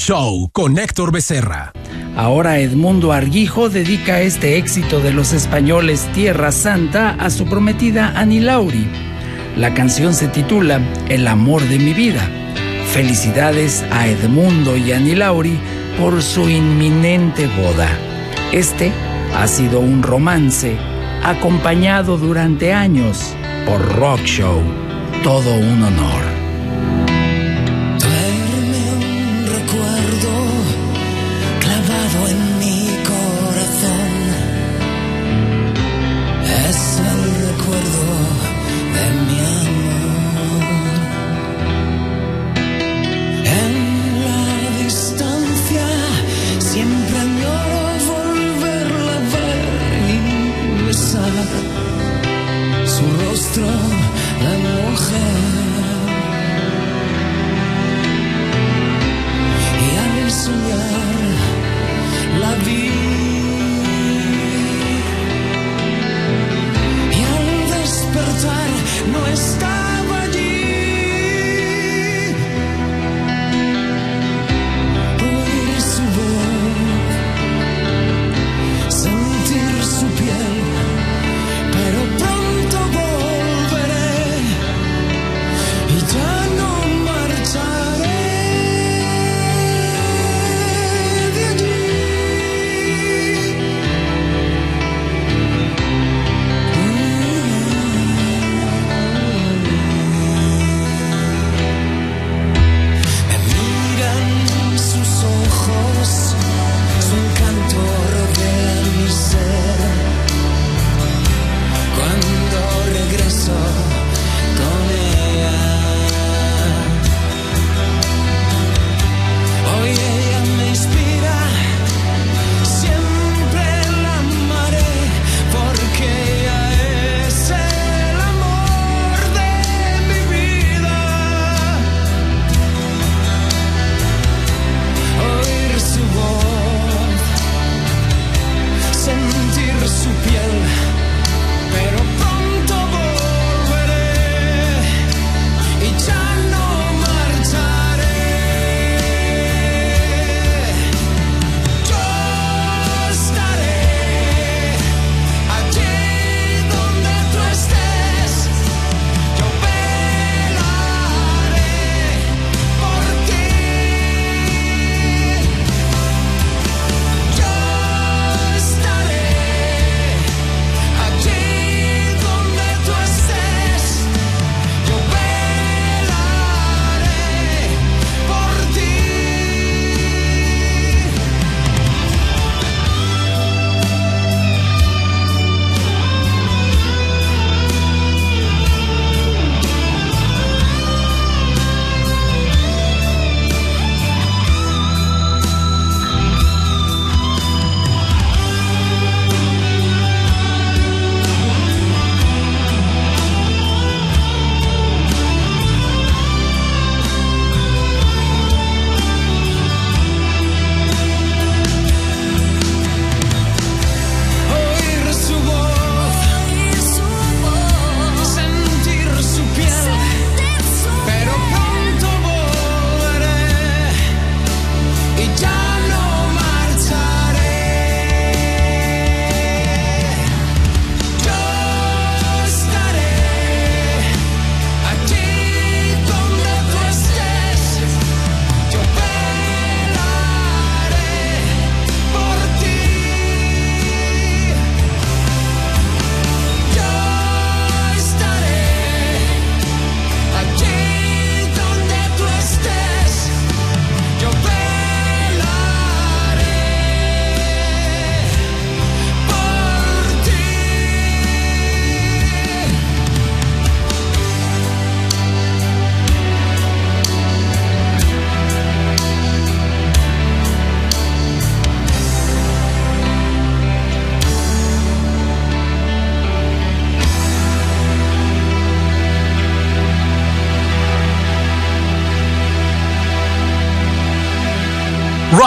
Show 0.00 0.48
con 0.54 0.78
Héctor 0.78 1.12
Becerra. 1.12 1.74
Ahora 2.16 2.58
Edmundo 2.58 3.12
Arguijo 3.12 3.68
dedica 3.68 4.22
este 4.22 4.56
éxito 4.56 4.98
de 5.00 5.12
los 5.12 5.34
españoles 5.34 6.08
Tierra 6.14 6.52
Santa 6.52 7.16
a 7.20 7.28
su 7.28 7.44
prometida 7.44 8.14
Annie 8.16 8.40
Lauri. 8.40 8.88
La 9.58 9.74
canción 9.74 10.14
se 10.14 10.28
titula 10.28 10.80
El 11.10 11.28
amor 11.28 11.60
de 11.68 11.78
mi 11.78 11.92
vida. 11.92 12.26
Felicidades 12.94 13.84
a 13.92 14.08
Edmundo 14.08 14.74
y 14.78 14.90
Annie 14.92 15.16
Lauri 15.16 15.60
por 15.98 16.22
su 16.22 16.48
inminente 16.48 17.46
boda. 17.48 17.90
Este 18.52 18.92
ha 19.36 19.46
sido 19.46 19.80
un 19.80 20.02
romance 20.02 20.78
acompañado 21.22 22.16
durante 22.16 22.72
años 22.72 23.34
por 23.66 23.96
Rock 23.96 24.22
Show. 24.24 24.62
Todo 25.22 25.54
un 25.56 25.82
honor. 25.82 26.29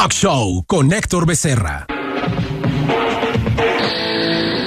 Talk 0.03 0.11
Show 0.11 0.65
con 0.67 0.91
Héctor 0.91 1.25
Becerra. 1.25 1.85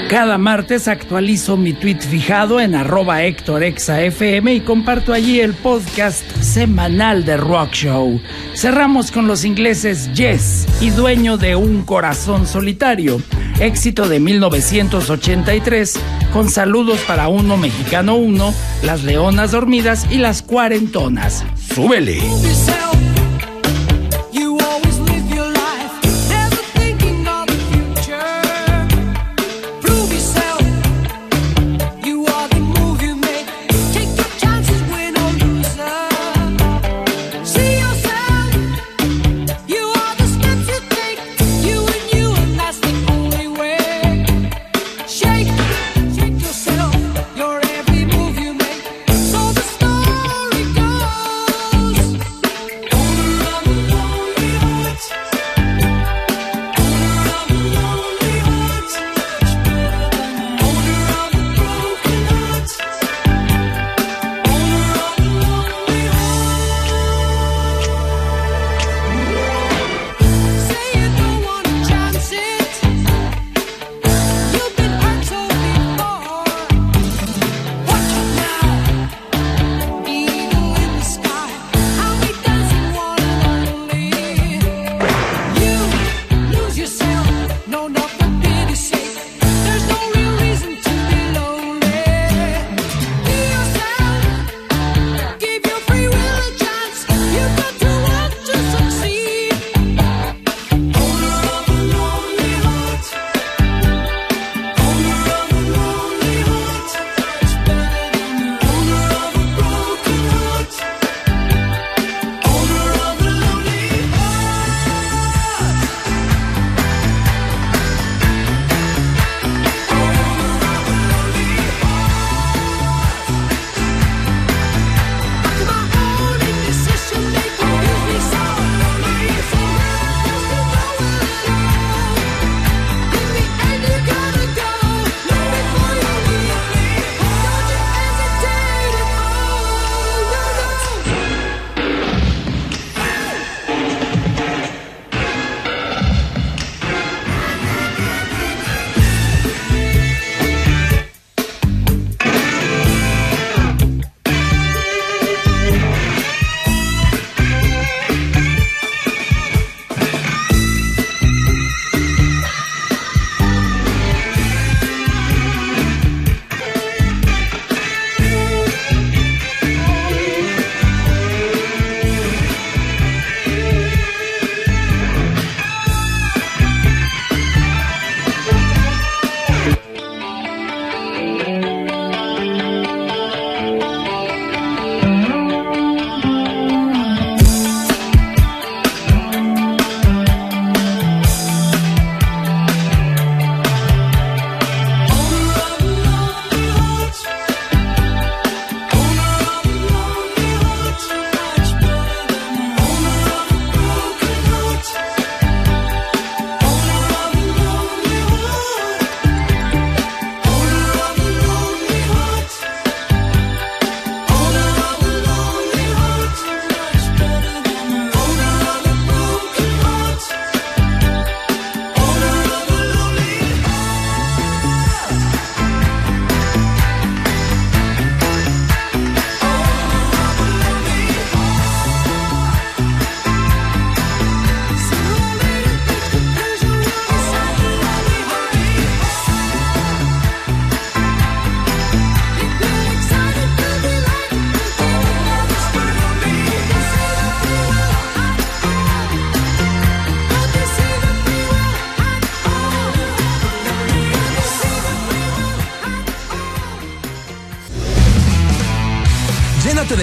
Cada 0.09 0.39
martes 0.39 0.89
actualizo 0.89 1.59
mi 1.59 1.75
tweet 1.75 1.99
fijado 1.99 2.59
en 2.59 2.75
arroba 2.75 3.23
Héctor 3.23 3.63
FM 3.63 4.55
y 4.55 4.61
comparto 4.63 5.13
allí 5.13 5.41
el 5.41 5.53
podcast 5.53 6.25
semanal 6.41 7.27
de 7.27 7.37
Rock 7.37 7.73
Show. 7.73 8.19
Cerramos 8.55 9.11
con 9.11 9.27
los 9.27 9.45
ingleses 9.45 10.11
Yes 10.15 10.67
y 10.81 10.89
dueño 10.89 11.37
de 11.37 11.55
Un 11.55 11.83
Corazón 11.83 12.47
Solitario, 12.47 13.21
éxito 13.61 14.09
de 14.09 14.21
1983, 14.21 16.01
con 16.33 16.49
saludos 16.49 17.01
para 17.07 17.29
uno 17.29 17.59
mexicano 17.59 18.15
uno, 18.15 18.55
las 18.83 19.05
leonas 19.05 19.51
dormidas 19.51 20.07
y 20.11 20.17
las 20.17 20.41
cuarentonas. 20.41 21.45
¡Súbele! 21.75 22.23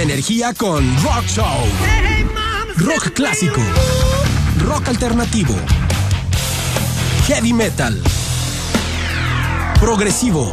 Energía 0.04 0.54
con 0.54 0.84
Rock 1.02 1.26
Show. 1.28 1.66
Rock 2.76 3.14
clásico. 3.14 3.62
Rock 4.60 4.90
alternativo. 4.90 5.56
Heavy 7.28 7.54
metal. 7.54 8.02
Progresivo. 9.80 10.52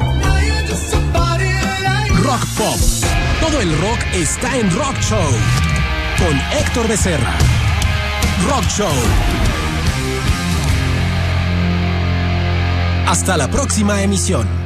Rock 2.22 2.46
pop. 2.56 2.78
Todo 3.40 3.60
el 3.60 3.76
rock 3.80 3.98
está 4.14 4.56
en 4.56 4.70
Rock 4.70 4.96
Show. 5.00 5.30
Con 6.18 6.40
Héctor 6.56 6.86
Becerra. 6.86 7.34
Rock 8.48 8.64
Show. 8.68 8.94
Hasta 13.08 13.36
la 13.36 13.50
próxima 13.50 14.00
emisión. 14.00 14.59